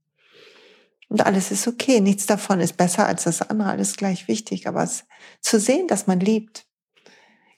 Und 1.10 1.26
alles 1.26 1.52
ist 1.52 1.68
okay. 1.68 2.02
Nichts 2.02 2.26
davon 2.26 2.60
ist 2.60 2.76
besser 2.76 3.06
als 3.06 3.26
das 3.26 3.42
andere. 3.42 3.70
Alles 3.70 3.98
gleich 3.98 4.28
wichtig. 4.28 4.68
Aber 4.68 4.82
es, 4.84 5.06
zu 5.42 5.60
sehen, 5.60 5.88
dass 5.88 6.08
man 6.08 6.20
liebt. 6.20 6.66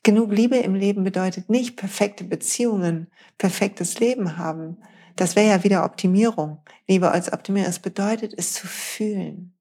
Genug 0.04 0.32
Liebe 0.32 0.58
im 0.58 0.76
Leben 0.76 1.04
bedeutet 1.04 1.50
nicht 1.50 1.78
perfekte 1.78 2.26
Beziehungen, 2.26 3.08
perfektes 3.38 4.00
Leben 4.00 4.38
haben. 4.38 4.78
Das 5.16 5.36
wäre 5.36 5.48
ja 5.48 5.64
wieder 5.64 5.86
Optimierung. 5.86 6.60
Liebe 6.88 7.12
als 7.12 7.32
Optimierung. 7.32 7.70
Es 7.70 7.80
bedeutet, 7.80 8.34
es 8.36 8.54
zu 8.54 8.68
fühlen. 8.68 9.56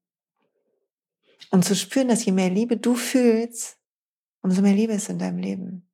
Und 1.51 1.63
zu 1.63 1.75
spüren, 1.75 2.09
dass 2.09 2.25
je 2.25 2.33
mehr 2.33 2.49
Liebe 2.49 2.75
du 2.75 2.95
fühlst, 2.95 3.77
umso 4.41 4.61
mehr 4.61 4.73
Liebe 4.73 4.93
ist 4.93 5.09
in 5.09 5.19
deinem 5.19 5.37
Leben. 5.37 5.84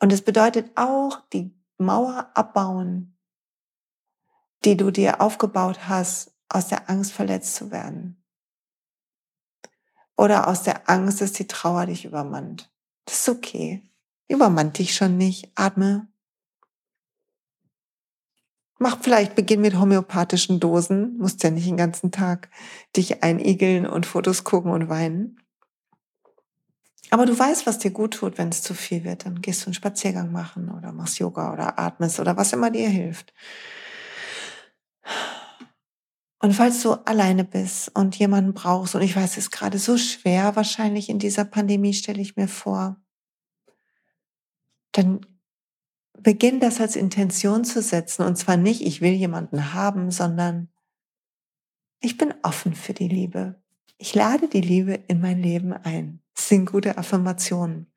Und 0.00 0.12
es 0.12 0.22
bedeutet 0.22 0.72
auch 0.76 1.20
die 1.32 1.54
Mauer 1.78 2.30
abbauen, 2.34 3.16
die 4.64 4.76
du 4.76 4.90
dir 4.90 5.20
aufgebaut 5.20 5.88
hast, 5.88 6.34
aus 6.48 6.68
der 6.68 6.90
Angst 6.90 7.12
verletzt 7.12 7.54
zu 7.54 7.70
werden. 7.70 8.16
oder 10.20 10.48
aus 10.48 10.62
der 10.64 10.90
Angst, 10.90 11.22
dass 11.22 11.32
die 11.32 11.46
Trauer 11.46 11.86
dich 11.86 12.04
übermannt. 12.04 12.70
Das 13.06 13.20
ist 13.20 13.28
okay. 13.30 13.82
Übermannt 14.28 14.76
dich 14.76 14.94
schon 14.94 15.16
nicht. 15.16 15.50
Atme. 15.54 16.08
Mach 18.78 18.98
vielleicht 19.00 19.34
Beginn 19.34 19.62
mit 19.62 19.78
homöopathischen 19.78 20.60
Dosen. 20.60 21.16
Musst 21.16 21.42
ja 21.42 21.50
nicht 21.50 21.66
den 21.66 21.78
ganzen 21.78 22.10
Tag 22.12 22.50
dich 22.94 23.22
einigeln 23.22 23.86
und 23.86 24.04
Fotos 24.04 24.44
gucken 24.44 24.72
und 24.72 24.90
weinen. 24.90 25.40
Aber 27.10 27.26
du 27.26 27.36
weißt, 27.36 27.66
was 27.66 27.78
dir 27.78 27.90
gut 27.90 28.14
tut, 28.14 28.38
wenn 28.38 28.50
es 28.50 28.62
zu 28.62 28.72
viel 28.72 29.04
wird. 29.04 29.26
Dann 29.26 29.42
gehst 29.42 29.62
du 29.62 29.66
einen 29.66 29.74
Spaziergang 29.74 30.30
machen 30.30 30.70
oder 30.70 30.92
machst 30.92 31.18
Yoga 31.18 31.52
oder 31.52 31.78
atmest 31.78 32.20
oder 32.20 32.36
was 32.36 32.52
immer 32.52 32.70
dir 32.70 32.88
hilft. 32.88 33.32
Und 36.42 36.54
falls 36.54 36.82
du 36.82 36.92
alleine 36.92 37.44
bist 37.44 37.94
und 37.94 38.16
jemanden 38.16 38.54
brauchst, 38.54 38.94
und 38.94 39.02
ich 39.02 39.14
weiß, 39.14 39.32
es 39.32 39.38
ist 39.38 39.50
gerade 39.50 39.78
so 39.78 39.98
schwer 39.98 40.56
wahrscheinlich 40.56 41.10
in 41.10 41.18
dieser 41.18 41.44
Pandemie, 41.44 41.92
stelle 41.92 42.22
ich 42.22 42.36
mir 42.36 42.48
vor, 42.48 42.96
dann 44.92 45.26
beginn 46.18 46.60
das 46.60 46.80
als 46.80 46.96
Intention 46.96 47.64
zu 47.64 47.82
setzen. 47.82 48.22
Und 48.22 48.36
zwar 48.36 48.56
nicht, 48.56 48.82
ich 48.82 49.00
will 49.00 49.12
jemanden 49.12 49.74
haben, 49.74 50.10
sondern 50.10 50.68
ich 52.00 52.16
bin 52.16 52.32
offen 52.42 52.74
für 52.74 52.94
die 52.94 53.08
Liebe. 53.08 53.62
Ich 53.98 54.14
lade 54.14 54.48
die 54.48 54.62
Liebe 54.62 54.94
in 55.08 55.20
mein 55.20 55.42
Leben 55.42 55.72
ein. 55.72 56.19
Sind 56.48 56.66
gute 56.66 56.98
Affirmationen. 56.98 57.92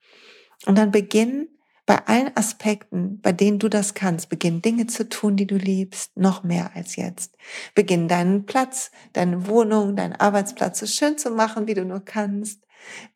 Und 0.66 0.78
dann 0.78 0.92
beginn 0.92 1.48
bei 1.86 2.06
allen 2.08 2.36
Aspekten, 2.38 3.20
bei 3.22 3.34
denen 3.34 3.60
du 3.60 3.68
das 3.68 3.94
kannst, 3.94 4.30
beginn 4.30 4.62
Dinge 4.62 4.88
zu 4.88 5.10
tun, 5.10 5.36
die 5.36 5.48
du 5.48 5.56
liebst, 5.56 6.16
noch 6.16 6.44
mehr 6.44 6.72
als 6.76 6.96
jetzt. 6.96 7.36
Beginn 7.76 8.08
deinen 8.08 8.46
Platz, 8.46 8.92
deine 9.12 9.48
Wohnung, 9.48 9.96
deinen 9.96 10.14
Arbeitsplatz 10.14 10.80
so 10.80 10.86
schön 10.86 11.18
zu 11.18 11.30
machen, 11.32 11.68
wie 11.68 11.74
du 11.74 11.84
nur 11.84 12.00
kannst. 12.00 12.64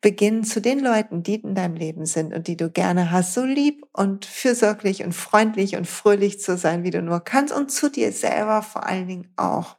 Beginn 0.00 0.44
zu 0.44 0.60
den 0.60 0.80
Leuten, 0.80 1.22
die 1.22 1.36
in 1.36 1.54
deinem 1.54 1.76
Leben 1.76 2.06
sind 2.06 2.34
und 2.34 2.46
die 2.46 2.56
du 2.56 2.70
gerne 2.70 3.10
hast, 3.10 3.34
so 3.34 3.44
lieb 3.44 3.86
und 3.92 4.24
fürsorglich 4.24 5.04
und 5.04 5.12
freundlich 5.12 5.76
und 5.76 5.86
fröhlich 5.86 6.40
zu 6.40 6.56
sein, 6.56 6.84
wie 6.84 6.90
du 6.90 7.02
nur 7.02 7.20
kannst 7.20 7.54
und 7.54 7.70
zu 7.70 7.90
dir 7.90 8.12
selber 8.12 8.62
vor 8.62 8.86
allen 8.86 9.08
Dingen 9.08 9.32
auch. 9.36 9.76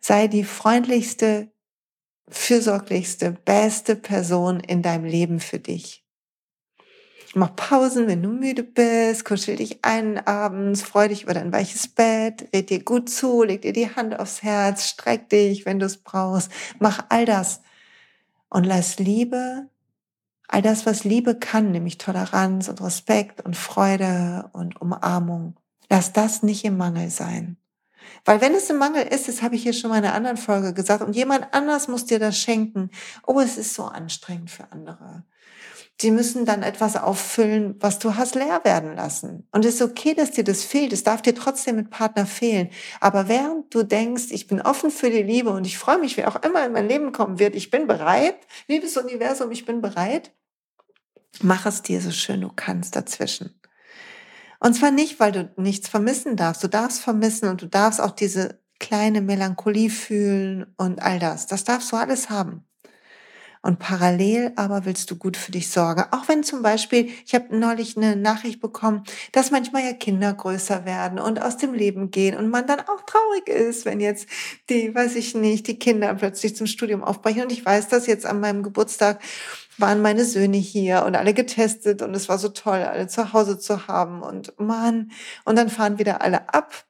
Sei 0.00 0.28
die 0.28 0.44
freundlichste, 0.44 1.50
fürsorglichste, 2.30 3.36
beste 3.44 3.96
Person 3.96 4.60
in 4.60 4.82
deinem 4.82 5.04
Leben 5.04 5.40
für 5.40 5.58
dich. 5.58 6.04
Mach 7.34 7.54
Pausen, 7.56 8.06
wenn 8.06 8.22
du 8.22 8.30
müde 8.30 8.62
bist, 8.62 9.24
kuschel 9.24 9.56
dich 9.56 9.80
ein 9.82 10.26
abends, 10.26 10.82
freu 10.82 11.08
dich 11.08 11.24
über 11.24 11.34
dein 11.34 11.52
weiches 11.52 11.86
Bett, 11.86 12.48
red 12.54 12.70
dir 12.70 12.82
gut 12.82 13.10
zu, 13.10 13.42
leg 13.42 13.62
dir 13.62 13.74
die 13.74 13.94
Hand 13.94 14.18
aufs 14.18 14.42
Herz, 14.42 14.88
streck 14.88 15.28
dich, 15.28 15.66
wenn 15.66 15.78
du 15.78 15.86
es 15.86 15.98
brauchst. 15.98 16.50
Mach 16.78 17.04
all 17.10 17.26
das 17.26 17.60
und 18.48 18.64
lass 18.64 18.98
Liebe, 18.98 19.68
all 20.48 20.62
das, 20.62 20.86
was 20.86 21.04
Liebe 21.04 21.38
kann, 21.38 21.70
nämlich 21.70 21.98
Toleranz 21.98 22.68
und 22.68 22.80
Respekt 22.80 23.44
und 23.44 23.56
Freude 23.56 24.48
und 24.54 24.80
Umarmung, 24.80 25.54
lass 25.90 26.14
das 26.14 26.42
nicht 26.42 26.64
im 26.64 26.78
Mangel 26.78 27.10
sein. 27.10 27.58
Weil 28.24 28.40
wenn 28.40 28.54
es 28.54 28.70
im 28.70 28.78
Mangel 28.78 29.06
ist, 29.06 29.28
das 29.28 29.42
habe 29.42 29.54
ich 29.54 29.62
hier 29.62 29.72
schon 29.72 29.90
mal 29.90 29.98
in 29.98 30.04
einer 30.04 30.14
anderen 30.14 30.36
Folge 30.36 30.74
gesagt, 30.74 31.02
und 31.02 31.14
jemand 31.16 31.52
anders 31.52 31.88
muss 31.88 32.04
dir 32.04 32.18
das 32.18 32.38
schenken, 32.38 32.90
oh, 33.26 33.40
es 33.40 33.56
ist 33.56 33.74
so 33.74 33.84
anstrengend 33.84 34.50
für 34.50 34.70
andere. 34.72 35.24
Sie 36.00 36.12
müssen 36.12 36.44
dann 36.44 36.62
etwas 36.62 36.94
auffüllen, 36.94 37.74
was 37.80 37.98
du 37.98 38.14
hast 38.14 38.36
leer 38.36 38.60
werden 38.62 38.94
lassen. 38.94 39.48
Und 39.50 39.64
es 39.64 39.76
ist 39.76 39.82
okay, 39.82 40.14
dass 40.14 40.30
dir 40.30 40.44
das 40.44 40.62
fehlt. 40.62 40.92
Es 40.92 41.02
darf 41.02 41.22
dir 41.22 41.34
trotzdem 41.34 41.74
mit 41.74 41.90
Partner 41.90 42.24
fehlen. 42.24 42.70
Aber 43.00 43.28
während 43.28 43.74
du 43.74 43.82
denkst, 43.82 44.26
ich 44.30 44.46
bin 44.46 44.60
offen 44.60 44.92
für 44.92 45.10
die 45.10 45.24
Liebe 45.24 45.50
und 45.50 45.66
ich 45.66 45.76
freue 45.76 45.98
mich, 45.98 46.16
wer 46.16 46.28
auch 46.28 46.40
immer 46.42 46.64
in 46.64 46.72
mein 46.72 46.86
Leben 46.86 47.10
kommen 47.10 47.40
wird, 47.40 47.56
ich 47.56 47.70
bin 47.70 47.88
bereit, 47.88 48.36
liebes 48.68 48.96
Universum, 48.96 49.50
ich 49.50 49.64
bin 49.64 49.80
bereit, 49.80 50.32
mach 51.42 51.66
es 51.66 51.82
dir 51.82 52.00
so 52.00 52.12
schön 52.12 52.42
du 52.42 52.50
kannst 52.54 52.94
dazwischen. 52.94 53.57
Und 54.60 54.74
zwar 54.74 54.90
nicht, 54.90 55.20
weil 55.20 55.32
du 55.32 55.52
nichts 55.56 55.88
vermissen 55.88 56.36
darfst. 56.36 56.62
Du 56.64 56.68
darfst 56.68 57.00
vermissen 57.00 57.48
und 57.48 57.62
du 57.62 57.66
darfst 57.66 58.00
auch 58.00 58.10
diese 58.10 58.60
kleine 58.80 59.20
Melancholie 59.20 59.90
fühlen 59.90 60.66
und 60.76 61.02
all 61.02 61.18
das. 61.18 61.46
Das 61.46 61.64
darfst 61.64 61.92
du 61.92 61.96
alles 61.96 62.30
haben. 62.30 62.64
Und 63.60 63.80
parallel 63.80 64.52
aber 64.54 64.84
willst 64.84 65.10
du 65.10 65.16
gut 65.16 65.36
für 65.36 65.50
dich 65.50 65.68
sorgen. 65.68 66.04
Auch 66.12 66.28
wenn 66.28 66.44
zum 66.44 66.62
Beispiel, 66.62 67.10
ich 67.26 67.34
habe 67.34 67.56
neulich 67.56 67.96
eine 67.96 68.14
Nachricht 68.14 68.60
bekommen, 68.60 69.02
dass 69.32 69.50
manchmal 69.50 69.84
ja 69.84 69.92
Kinder 69.92 70.32
größer 70.32 70.84
werden 70.84 71.18
und 71.18 71.42
aus 71.42 71.56
dem 71.56 71.74
Leben 71.74 72.12
gehen 72.12 72.36
und 72.36 72.50
man 72.50 72.68
dann 72.68 72.80
auch 72.80 73.02
traurig 73.04 73.48
ist, 73.48 73.84
wenn 73.84 73.98
jetzt 74.00 74.28
die, 74.70 74.94
weiß 74.94 75.16
ich 75.16 75.34
nicht, 75.34 75.66
die 75.66 75.78
Kinder 75.78 76.14
plötzlich 76.14 76.54
zum 76.54 76.68
Studium 76.68 77.02
aufbrechen. 77.02 77.42
Und 77.42 77.52
ich 77.52 77.64
weiß 77.64 77.88
das 77.88 78.06
jetzt 78.06 78.26
an 78.26 78.40
meinem 78.40 78.62
Geburtstag 78.62 79.20
waren 79.80 80.02
meine 80.02 80.24
Söhne 80.24 80.56
hier 80.56 81.04
und 81.04 81.16
alle 81.16 81.34
getestet 81.34 82.02
und 82.02 82.14
es 82.14 82.28
war 82.28 82.38
so 82.38 82.48
toll, 82.48 82.82
alle 82.82 83.06
zu 83.08 83.32
Hause 83.32 83.58
zu 83.58 83.88
haben 83.88 84.22
und 84.22 84.58
Mann, 84.58 85.12
und 85.44 85.56
dann 85.56 85.70
fahren 85.70 85.98
wieder 85.98 86.20
alle 86.22 86.52
ab. 86.52 86.86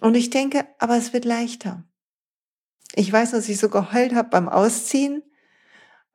Und 0.00 0.14
ich 0.14 0.30
denke, 0.30 0.66
aber 0.78 0.96
es 0.96 1.12
wird 1.12 1.24
leichter. 1.24 1.84
Ich 2.94 3.12
weiß, 3.12 3.32
dass 3.32 3.48
ich 3.48 3.58
so 3.58 3.68
geheult 3.68 4.14
habe 4.14 4.28
beim 4.28 4.48
Ausziehen 4.48 5.22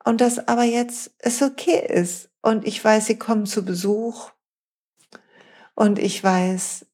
und 0.04 0.20
dass 0.20 0.48
aber 0.48 0.64
jetzt 0.64 1.12
es 1.18 1.42
okay 1.42 1.86
ist. 1.86 2.30
Und 2.42 2.66
ich 2.66 2.82
weiß, 2.82 3.06
sie 3.06 3.18
kommen 3.18 3.46
zu 3.46 3.64
Besuch 3.64 4.30
und 5.74 5.98
ich 5.98 6.22
weiß, 6.22 6.86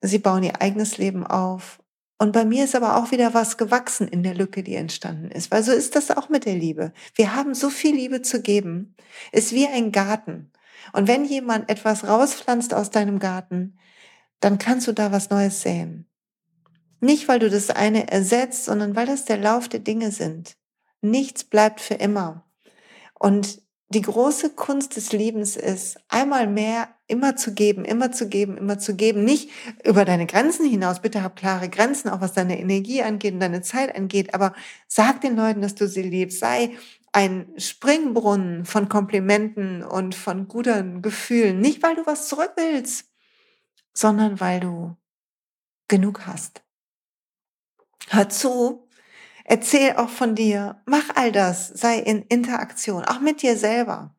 sie 0.00 0.18
bauen 0.18 0.42
ihr 0.42 0.62
eigenes 0.62 0.96
Leben 0.96 1.26
auf. 1.26 1.82
Und 2.18 2.32
bei 2.32 2.44
mir 2.44 2.64
ist 2.64 2.74
aber 2.74 2.96
auch 2.96 3.12
wieder 3.12 3.32
was 3.32 3.56
gewachsen 3.56 4.08
in 4.08 4.24
der 4.24 4.34
Lücke, 4.34 4.64
die 4.64 4.74
entstanden 4.74 5.30
ist. 5.30 5.52
Weil 5.52 5.62
so 5.62 5.70
ist 5.72 5.94
das 5.94 6.10
auch 6.10 6.28
mit 6.28 6.44
der 6.44 6.56
Liebe. 6.56 6.92
Wir 7.14 7.34
haben 7.34 7.54
so 7.54 7.70
viel 7.70 7.94
Liebe 7.94 8.22
zu 8.22 8.42
geben. 8.42 8.96
Ist 9.30 9.52
wie 9.52 9.68
ein 9.68 9.92
Garten. 9.92 10.50
Und 10.92 11.06
wenn 11.06 11.24
jemand 11.24 11.70
etwas 11.70 12.06
rauspflanzt 12.06 12.74
aus 12.74 12.90
deinem 12.90 13.20
Garten, 13.20 13.78
dann 14.40 14.58
kannst 14.58 14.88
du 14.88 14.92
da 14.92 15.12
was 15.12 15.30
Neues 15.30 15.62
säen. 15.62 16.06
Nicht, 17.00 17.28
weil 17.28 17.38
du 17.38 17.48
das 17.48 17.70
eine 17.70 18.10
ersetzt, 18.10 18.64
sondern 18.64 18.96
weil 18.96 19.06
das 19.06 19.24
der 19.24 19.36
Lauf 19.36 19.68
der 19.68 19.80
Dinge 19.80 20.10
sind. 20.10 20.56
Nichts 21.00 21.44
bleibt 21.44 21.80
für 21.80 21.94
immer. 21.94 22.44
Und 23.14 23.62
die 23.90 24.02
große 24.02 24.50
Kunst 24.50 24.96
des 24.96 25.12
Liebens 25.12 25.56
ist, 25.56 25.98
einmal 26.08 26.46
mehr 26.46 26.88
immer 27.06 27.36
zu 27.36 27.54
geben, 27.54 27.86
immer 27.86 28.12
zu 28.12 28.28
geben, 28.28 28.58
immer 28.58 28.78
zu 28.78 28.94
geben. 28.94 29.24
Nicht 29.24 29.50
über 29.82 30.04
deine 30.04 30.26
Grenzen 30.26 30.66
hinaus. 30.68 31.00
Bitte 31.00 31.22
hab 31.22 31.36
klare 31.36 31.70
Grenzen, 31.70 32.10
auch 32.10 32.20
was 32.20 32.34
deine 32.34 32.60
Energie 32.60 33.02
angeht 33.02 33.32
und 33.32 33.40
deine 33.40 33.62
Zeit 33.62 33.96
angeht. 33.96 34.34
Aber 34.34 34.54
sag 34.86 35.22
den 35.22 35.36
Leuten, 35.36 35.62
dass 35.62 35.74
du 35.74 35.88
sie 35.88 36.02
liebst. 36.02 36.38
Sei 36.38 36.76
ein 37.12 37.48
Springbrunnen 37.56 38.66
von 38.66 38.90
Komplimenten 38.90 39.82
und 39.82 40.14
von 40.14 40.48
guten 40.48 41.00
Gefühlen. 41.00 41.58
Nicht, 41.58 41.82
weil 41.82 41.96
du 41.96 42.04
was 42.04 42.28
zurück 42.28 42.52
willst, 42.56 43.06
sondern 43.94 44.38
weil 44.38 44.60
du 44.60 44.96
genug 45.88 46.26
hast. 46.26 46.62
Hör 48.08 48.28
zu, 48.28 48.87
Erzähl 49.50 49.96
auch 49.96 50.10
von 50.10 50.34
dir. 50.34 50.82
Mach 50.84 51.16
all 51.16 51.32
das. 51.32 51.68
Sei 51.68 51.98
in 52.00 52.20
Interaktion, 52.24 53.06
auch 53.06 53.20
mit 53.20 53.40
dir 53.40 53.56
selber. 53.56 54.14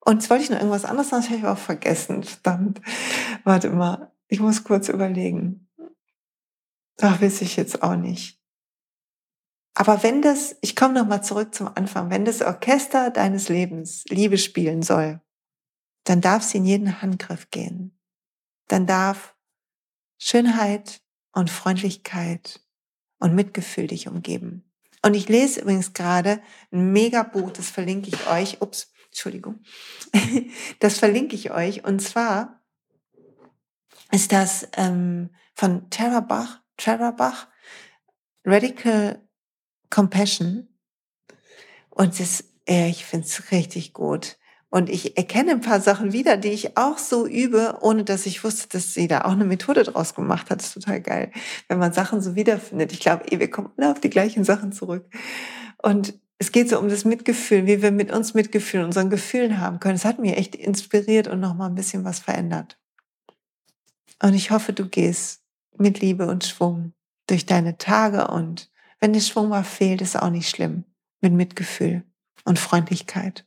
Und 0.00 0.20
jetzt 0.20 0.28
wollte 0.28 0.44
ich 0.44 0.50
noch 0.50 0.58
irgendwas 0.58 0.84
anderes 0.84 1.08
sagen, 1.08 1.22
das 1.22 1.30
habe 1.30 1.40
ich 1.40 1.46
auch 1.46 1.56
vergessen. 1.56 2.22
Verdammt. 2.22 2.82
Warte 3.44 3.70
mal. 3.70 4.12
Ich 4.28 4.38
muss 4.38 4.64
kurz 4.64 4.90
überlegen. 4.90 5.70
Ach, 7.00 7.22
weiß 7.22 7.40
ich 7.40 7.56
jetzt 7.56 7.82
auch 7.82 7.96
nicht. 7.96 8.38
Aber 9.72 10.02
wenn 10.02 10.20
das, 10.20 10.56
ich 10.60 10.76
komme 10.76 10.92
nochmal 10.92 11.24
zurück 11.24 11.54
zum 11.54 11.68
Anfang, 11.74 12.10
wenn 12.10 12.26
das 12.26 12.42
Orchester 12.42 13.10
deines 13.10 13.48
Lebens 13.48 14.04
Liebe 14.10 14.36
spielen 14.36 14.82
soll, 14.82 15.22
dann 16.04 16.20
darf 16.20 16.42
sie 16.42 16.58
in 16.58 16.66
jeden 16.66 17.00
Handgriff 17.00 17.50
gehen. 17.50 17.98
Dann 18.68 18.86
darf 18.86 19.34
Schönheit 20.18 21.00
und 21.32 21.48
Freundlichkeit 21.48 22.60
und 23.18 23.34
Mitgefühl 23.34 23.86
dich 23.86 24.08
umgeben. 24.08 24.70
Und 25.02 25.14
ich 25.14 25.28
lese 25.28 25.60
übrigens 25.60 25.92
gerade 25.92 26.42
ein 26.72 26.92
Megabuch, 26.92 27.52
das 27.52 27.70
verlinke 27.70 28.08
ich 28.08 28.26
euch. 28.28 28.60
Ups, 28.60 28.92
Entschuldigung. 29.06 29.60
Das 30.80 30.98
verlinke 30.98 31.34
ich 31.36 31.50
euch. 31.50 31.84
Und 31.84 32.00
zwar 32.00 32.62
ist 34.12 34.32
das 34.32 34.68
ähm, 34.76 35.30
von 35.54 35.88
Tara 35.90 36.20
Bach, 36.20 36.60
Tara 36.76 37.12
Bach, 37.12 37.48
Radical 38.44 39.26
Compassion. 39.90 40.68
Und 41.90 42.18
das, 42.20 42.44
äh, 42.68 42.90
ich 42.90 43.04
finde 43.04 43.26
es 43.26 43.50
richtig 43.50 43.92
gut. 43.92 44.38
Und 44.68 44.90
ich 44.90 45.16
erkenne 45.16 45.52
ein 45.52 45.60
paar 45.60 45.80
Sachen 45.80 46.12
wieder, 46.12 46.36
die 46.36 46.48
ich 46.48 46.76
auch 46.76 46.98
so 46.98 47.26
übe, 47.26 47.78
ohne 47.80 48.04
dass 48.04 48.26
ich 48.26 48.42
wusste, 48.44 48.68
dass 48.68 48.94
sie 48.94 49.06
da 49.08 49.22
auch 49.22 49.32
eine 49.32 49.44
Methode 49.44 49.84
draus 49.84 50.14
gemacht 50.14 50.50
hat. 50.50 50.60
Das 50.60 50.68
ist 50.68 50.74
total 50.74 51.00
geil, 51.00 51.30
wenn 51.68 51.78
man 51.78 51.92
Sachen 51.92 52.20
so 52.20 52.34
wiederfindet. 52.34 52.92
Ich 52.92 53.00
glaube, 53.00 53.24
wir 53.30 53.50
kommen 53.50 53.70
alle 53.76 53.92
auf 53.92 54.00
die 54.00 54.10
gleichen 54.10 54.44
Sachen 54.44 54.72
zurück. 54.72 55.08
Und 55.82 56.18
es 56.38 56.52
geht 56.52 56.68
so 56.68 56.78
um 56.78 56.88
das 56.88 57.04
Mitgefühl, 57.04 57.66
wie 57.66 57.80
wir 57.80 57.92
mit 57.92 58.12
uns 58.12 58.34
Mitgefühl, 58.34 58.82
unseren 58.82 59.08
Gefühlen 59.08 59.60
haben 59.60 59.80
können. 59.80 59.94
Es 59.94 60.04
hat 60.04 60.18
mir 60.18 60.36
echt 60.36 60.54
inspiriert 60.54 61.28
und 61.28 61.40
nochmal 61.40 61.70
ein 61.70 61.74
bisschen 61.76 62.04
was 62.04 62.18
verändert. 62.18 62.78
Und 64.22 64.34
ich 64.34 64.50
hoffe, 64.50 64.72
du 64.72 64.88
gehst 64.88 65.42
mit 65.78 66.00
Liebe 66.00 66.26
und 66.26 66.44
Schwung 66.44 66.92
durch 67.26 67.46
deine 67.46 67.78
Tage 67.78 68.28
und 68.28 68.70
wenn 69.00 69.12
der 69.12 69.20
Schwung 69.20 69.48
mal 69.48 69.64
fehlt, 69.64 70.00
ist 70.00 70.20
auch 70.20 70.30
nicht 70.30 70.48
schlimm. 70.48 70.84
mit 71.20 71.32
Mitgefühl 71.32 72.04
und 72.44 72.58
Freundlichkeit. 72.58 73.46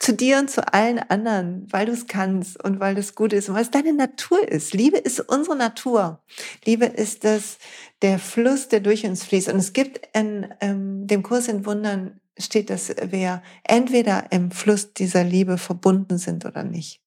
Zu 0.00 0.14
dir 0.14 0.38
und 0.38 0.50
zu 0.50 0.72
allen 0.72 0.98
anderen, 0.98 1.66
weil 1.70 1.86
du 1.86 1.92
es 1.92 2.06
kannst 2.06 2.62
und 2.64 2.80
weil 2.80 2.96
es 2.96 3.14
gut 3.14 3.32
ist 3.32 3.48
und 3.48 3.54
weil 3.54 3.62
es 3.62 3.70
deine 3.70 3.92
Natur 3.92 4.48
ist. 4.48 4.72
Liebe 4.72 4.96
ist 4.96 5.20
unsere 5.20 5.56
Natur. 5.56 6.22
Liebe 6.64 6.86
ist 6.86 7.22
das, 7.24 7.58
der 8.02 8.18
Fluss, 8.18 8.68
der 8.68 8.80
durch 8.80 9.04
uns 9.04 9.24
fließt. 9.24 9.50
Und 9.50 9.58
es 9.58 9.74
gibt 9.74 10.00
in 10.14 10.48
ähm, 10.60 11.06
dem 11.06 11.22
Kurs 11.22 11.48
in 11.48 11.66
Wundern 11.66 12.18
steht, 12.38 12.70
dass 12.70 12.88
wir 12.88 13.42
entweder 13.62 14.32
im 14.32 14.50
Fluss 14.50 14.94
dieser 14.94 15.22
Liebe 15.22 15.58
verbunden 15.58 16.16
sind 16.16 16.46
oder 16.46 16.64
nicht. 16.64 17.00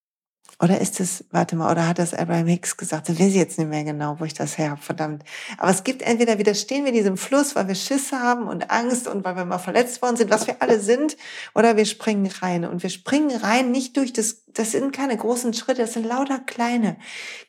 Oder 0.62 0.80
ist 0.80 1.00
es, 1.00 1.26
warte 1.32 1.56
mal, 1.56 1.72
oder 1.72 1.88
hat 1.88 2.00
das 2.00 2.13
Abraham 2.13 2.48
Hicks 2.48 2.78
gesagt? 2.78 3.10
Das 3.10 3.20
weiß 3.20 3.28
ich 3.28 3.36
jetzt 3.36 3.58
nicht 3.58 3.70
mehr 3.70 3.84
genau, 3.84 4.20
wo 4.20 4.26
ich 4.26 4.34
das 4.34 4.58
her 4.58 4.72
habe, 4.72 4.82
verdammt. 4.82 5.24
Aber 5.58 5.72
es 5.72 5.84
gibt 5.84 6.02
entweder 6.04 6.38
widerstehen 6.38 6.86
wir 6.86 6.92
diesem 6.92 7.18
Fluss, 7.18 7.56
weil 7.56 7.68
wir 7.68 7.76
Schiss 7.76 8.12
haben 8.12 8.48
und 8.48 8.70
Angst 8.70 9.08
und 9.08 9.26
weil 9.26 9.36
wir 9.36 9.46
mal 9.46 9.58
verletzt 9.58 10.02
worden 10.02 10.16
sind, 10.16 10.30
was 10.30 10.46
wir 10.46 10.62
alle 10.62 10.80
sind, 10.80 11.18
oder 11.56 11.76
wir 11.76 11.86
springen 11.86 12.32
rein. 12.42 12.66
Und 12.66 12.84
wir 12.84 12.92
springen 12.92 13.36
rein 13.36 13.72
nicht 13.72 13.98
durch 13.98 14.13
das, 14.13 14.44
das 14.48 14.72
sind 14.72 14.94
keine 14.96 15.18
großen 15.18 15.54
Schritte, 15.54 15.82
das 15.82 15.94
sind 15.94 16.06
lauter 16.06 16.39
kleine, 16.39 16.98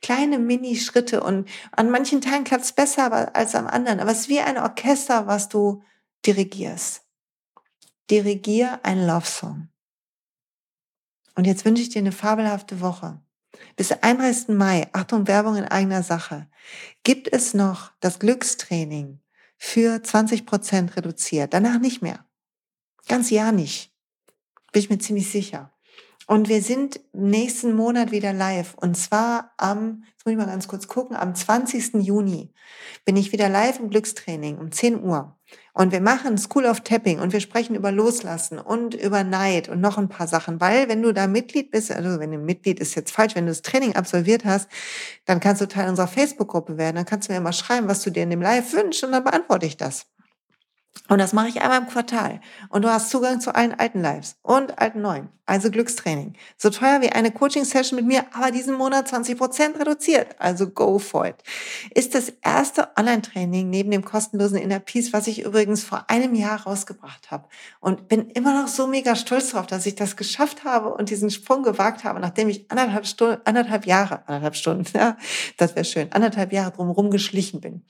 kleine 0.01 0.38
Mini-Schritte. 0.38 1.23
Und 1.23 1.49
an 1.73 1.90
manchen 1.90 2.23
Tagen 2.23 2.45
klappt 2.45 2.64
es 2.64 2.73
besser 2.73 3.37
als 3.37 3.55
am 3.55 3.67
anderen. 3.67 4.01
Aber 4.01 4.12
es 4.12 4.21
ist 4.21 4.29
wie 4.29 4.40
ein 4.40 4.59
Orchester, 4.59 5.27
was 5.27 5.49
du 5.49 5.83
dirigierst. 6.27 7.03
Dirigier 8.11 8.81
ein 8.83 9.07
Love 9.07 9.27
Song. 9.27 9.69
Und 11.35 11.47
jetzt 11.47 11.64
wünsche 11.64 11.83
ich 11.83 11.88
dir 11.88 11.99
eine 11.99 12.12
fabelhafte 12.12 12.81
Woche. 12.81 13.20
Bis 13.77 13.92
31. 13.92 14.49
Mai, 14.49 14.88
Achtung, 14.92 15.27
Werbung 15.27 15.57
in 15.57 15.64
eigener 15.64 16.03
Sache, 16.03 16.49
gibt 17.03 17.33
es 17.33 17.55
noch 17.55 17.92
das 18.01 18.18
Glückstraining 18.18 19.20
für 19.57 20.03
20 20.03 20.47
Prozent 20.47 20.97
reduziert. 20.97 21.55
Danach 21.55 21.79
nicht 21.79 22.03
mehr. 22.03 22.25
Ganz 23.09 23.31
Jahr 23.31 23.53
nicht. 23.53 23.92
Bin 24.73 24.83
ich 24.83 24.90
mir 24.90 24.99
ziemlich 24.99 25.31
sicher. 25.31 25.70
Und 26.27 26.49
wir 26.49 26.62
sind 26.62 27.01
nächsten 27.12 27.75
Monat 27.75 28.11
wieder 28.11 28.33
live. 28.33 28.75
Und 28.75 28.97
zwar 28.97 29.53
am, 29.59 30.05
jetzt 30.11 30.25
muss 30.25 30.33
ich 30.33 30.38
mal 30.38 30.47
ganz 30.47 30.68
kurz 30.68 30.88
gucken, 30.88 31.16
am 31.16 31.35
20. 31.35 31.94
Juni 31.94 32.53
bin 33.05 33.16
ich 33.16 33.33
wieder 33.33 33.49
live 33.49 33.79
im 33.79 33.90
Glückstraining 33.90 34.59
um 34.59 34.73
10 34.73 35.03
Uhr. 35.03 35.38
Und 35.77 35.91
wir 35.91 36.01
machen 36.01 36.39
School 36.39 36.67
of 36.67 36.83
Tapping 36.83 37.19
und 37.19 37.33
wir 37.33 37.41
sprechen 37.41 37.75
über 37.75 37.91
Loslassen 37.91 38.61
und 38.61 38.95
über 38.95 39.25
Neid 39.25 39.69
und 39.69 39.81
noch 39.81 39.99
ein 39.99 40.09
paar 40.09 40.29
Sachen. 40.29 40.61
Weil 40.61 40.89
wenn 40.89 41.03
du 41.03 41.13
da 41.13 41.27
Mitglied 41.27 41.73
bist, 41.73 41.91
also 41.91 42.21
wenn 42.21 42.31
du 42.31 42.39
Mitglied 42.39 42.79
ist 42.79 42.95
jetzt 42.95 43.11
falsch, 43.11 43.35
wenn 43.35 43.47
du 43.47 43.51
das 43.51 43.63
Training 43.63 43.97
absolviert 43.97 44.45
hast, 44.45 44.69
dann 45.25 45.41
kannst 45.41 45.61
du 45.61 45.67
Teil 45.67 45.89
unserer 45.89 46.07
Facebook-Gruppe 46.07 46.79
werden. 46.79 46.95
Dann 46.95 47.07
kannst 47.07 47.29
du 47.29 47.33
mir 47.33 47.41
mal 47.41 47.53
schreiben, 47.53 47.89
was 47.89 48.03
du 48.03 48.11
dir 48.11 48.23
in 48.23 48.31
dem 48.31 48.41
Live 48.41 48.73
wünschst 48.73 49.03
und 49.03 49.11
dann 49.11 49.25
beantworte 49.25 49.67
ich 49.67 49.77
das. 49.77 50.07
Und 51.09 51.18
das 51.18 51.33
mache 51.35 51.48
ich 51.48 51.61
einmal 51.61 51.80
im 51.80 51.88
Quartal. 51.88 52.40
Und 52.70 52.83
du 52.83 52.88
hast 52.88 53.11
Zugang 53.11 53.40
zu 53.40 53.54
allen 53.54 53.78
alten 53.78 54.00
Lives 54.00 54.37
und 54.42 54.78
alten 54.78 55.02
neuen. 55.02 55.28
Also 55.46 55.70
Glückstraining. 55.70 56.33
So 56.57 56.70
teuer 56.70 57.02
wie 57.02 57.11
eine 57.11 57.30
Coaching-Session 57.30 57.96
mit 57.96 58.07
mir, 58.07 58.24
aber 58.33 58.50
diesen 58.50 58.74
Monat 58.74 59.09
20 59.09 59.37
Prozent 59.37 59.78
reduziert. 59.78 60.35
Also 60.38 60.70
go 60.70 60.98
for 60.98 61.26
it. 61.26 61.37
Ist 61.94 62.14
das 62.14 62.33
erste 62.42 62.88
Online-Training 62.98 63.68
neben 63.68 63.90
dem 63.90 64.02
kostenlosen 64.02 64.57
Inner 64.57 64.78
Peace, 64.78 65.12
was 65.12 65.26
ich 65.26 65.42
übrigens 65.42 65.85
vor 65.85 66.07
einem 66.09 66.35
Jahr 66.35 66.62
rausgebracht 66.62 67.30
habe. 67.30 67.46
Und 67.80 68.09
bin 68.09 68.30
immer 68.30 68.59
noch 68.59 68.68
so 68.68 68.87
mega 68.87 69.16
stolz 69.16 69.50
darauf, 69.50 69.66
dass 69.66 69.85
ich 69.85 69.96
das 69.96 70.16
geschafft 70.16 70.64
habe 70.64 70.94
und 70.94 71.11
diesen 71.11 71.30
Sprung 71.30 71.62
gewagt 71.62 72.04
habe, 72.04 72.20
nachdem 72.20 72.48
ich 72.48 72.70
anderthalb 72.70 73.07
Stunden, 73.07 73.42
anderthalb 73.44 73.85
Jahre, 73.85 74.26
anderthalb 74.26 74.57
Stunden, 74.57 74.87
ja, 74.94 75.18
das 75.59 75.74
wäre 75.74 75.85
schön, 75.85 76.11
anderthalb 76.12 76.54
Jahre 76.54 76.70
drumherum 76.70 77.11
geschlichen 77.11 77.61
bin. 77.61 77.85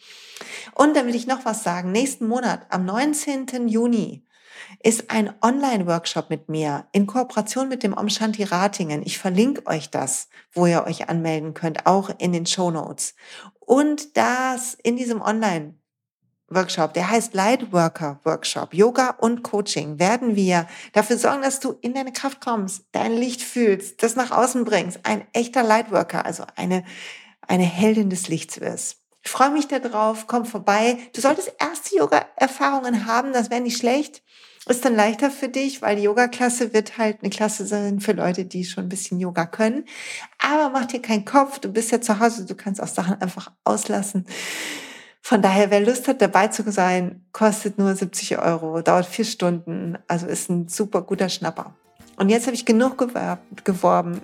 Und 0.75 0.97
dann 0.97 1.07
will 1.07 1.15
ich 1.15 1.29
noch 1.29 1.45
was 1.45 1.63
sagen. 1.63 1.93
Nächsten 1.93 2.27
Monat, 2.27 2.67
am 2.71 2.85
19. 2.95 3.67
Juni, 3.67 4.25
ist 4.85 5.11
ein 5.11 5.35
Online-Workshop 5.43 6.31
mit 6.31 6.49
mir 6.49 6.87
in 6.93 7.09
Kooperation 7.09 7.69
mit 7.69 7.83
dem 7.83 7.93
Omshanti 7.93 8.45
Ratingen. 8.45 9.03
Ich 9.05 9.19
verlinke 9.19 9.67
euch 9.67 9.91
das, 9.91 10.29
wo 10.53 10.67
ihr 10.67 10.85
euch 10.87 11.09
anmelden 11.09 11.55
könnt, 11.55 11.87
auch 11.87 12.09
in 12.19 12.33
den 12.33 12.47
Show 12.47 12.71
Notes. 12.71 13.17
Und 13.59 14.17
das 14.17 14.75
in 14.75 14.97
diesem 14.97 15.21
Online 15.21 15.75
Workshop, 16.49 16.95
der 16.95 17.11
heißt 17.11 17.35
Lightworker 17.35 18.21
Workshop, 18.23 18.73
Yoga 18.75 19.11
und 19.19 19.43
Coaching, 19.43 19.99
werden 19.99 20.37
wir 20.37 20.69
dafür 20.93 21.19
sorgen, 21.19 21.43
dass 21.43 21.59
du 21.59 21.73
in 21.81 21.95
deine 21.95 22.13
Kraft 22.13 22.41
kommst, 22.41 22.85
dein 22.93 23.13
Licht 23.13 23.43
fühlst, 23.43 24.05
das 24.05 24.15
nach 24.15 24.31
außen 24.31 24.65
bringst, 24.65 25.01
ein 25.03 25.27
echter 25.33 25.65
Lightworker, 25.65 26.25
also 26.25 26.45
eine, 26.55 26.85
eine 27.41 27.65
Heldin 27.65 28.09
des 28.09 28.29
Lichts 28.29 28.61
wirst. 28.61 29.04
Ich 29.25 29.31
freue 29.31 29.51
mich 29.51 29.67
darauf, 29.69 30.27
komm 30.27 30.45
vorbei. 30.45 30.99
Du 31.15 31.21
solltest 31.21 31.53
erste 31.59 31.97
Yoga-Erfahrungen 31.97 33.07
haben, 33.07 33.33
das 33.33 33.51
wäre 33.51 33.63
nicht 33.63 33.79
schlecht. 33.79 34.23
Ist 34.67 34.85
dann 34.85 34.95
leichter 34.97 35.31
für 35.31 35.49
dich, 35.49 35.83
weil 35.83 35.97
die 35.97 36.03
Yoga-Klasse 36.03 36.73
wird 36.73 36.97
halt 36.97 37.19
eine 37.21 37.31
Klasse 37.31 37.67
sein 37.67 38.01
für 38.01 38.13
Leute, 38.13 38.45
die 38.45 38.65
schon 38.65 38.85
ein 38.85 38.89
bisschen 38.89 39.21
Yoga 39.21 39.47
können. 39.47 39.85
Aber 40.39 40.71
mach 40.71 40.87
dir 40.87 41.03
keinen 41.03 41.25
Kopf, 41.25 41.59
du 41.59 41.71
bist 41.71 41.91
ja 41.91 42.01
zu 42.01 42.19
Hause, 42.19 42.47
du 42.47 42.55
kannst 42.55 42.83
auch 42.83 42.89
Sachen 42.89 43.21
einfach 43.21 43.51
auslassen. 43.65 44.27
Von 45.21 45.41
daher, 45.41 45.71
wer 45.71 45.81
Lust 45.81 46.07
hat, 46.07 46.21
dabei 46.21 46.49
zu 46.49 46.71
sein, 46.71 47.25
kostet 47.33 47.79
nur 47.79 47.95
70 47.95 48.39
Euro, 48.39 48.83
dauert 48.83 49.07
vier 49.07 49.25
Stunden, 49.25 49.99
also 50.07 50.27
ist 50.27 50.51
ein 50.51 50.69
super 50.69 51.01
guter 51.03 51.31
Schnapper. 51.31 51.75
Und 52.17 52.29
jetzt 52.29 52.47
habe 52.47 52.55
ich 52.55 52.67
genug 52.67 52.99
geworben. 53.65 54.21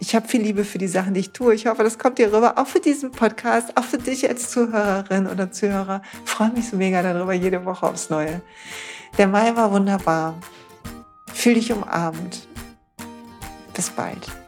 Ich 0.00 0.14
habe 0.14 0.28
viel 0.28 0.42
Liebe 0.42 0.64
für 0.64 0.78
die 0.78 0.86
Sachen, 0.86 1.14
die 1.14 1.20
ich 1.20 1.30
tue. 1.32 1.54
Ich 1.54 1.66
hoffe, 1.66 1.82
das 1.82 1.98
kommt 1.98 2.18
dir 2.18 2.32
rüber, 2.32 2.56
auch 2.56 2.66
für 2.66 2.80
diesen 2.80 3.10
Podcast, 3.10 3.76
auch 3.76 3.84
für 3.84 3.98
dich 3.98 4.28
als 4.28 4.50
Zuhörerin 4.50 5.26
oder 5.26 5.50
Zuhörer. 5.50 6.02
Ich 6.24 6.30
freue 6.30 6.50
mich 6.50 6.68
so 6.68 6.76
mega 6.76 7.02
darüber, 7.02 7.32
jede 7.32 7.64
Woche 7.64 7.86
aufs 7.86 8.08
Neue. 8.08 8.40
Der 9.16 9.26
Mai 9.26 9.56
war 9.56 9.72
wunderbar. 9.72 10.38
Fühl 11.34 11.54
dich 11.54 11.72
umarmt. 11.72 12.46
Bis 13.74 13.90
bald. 13.90 14.47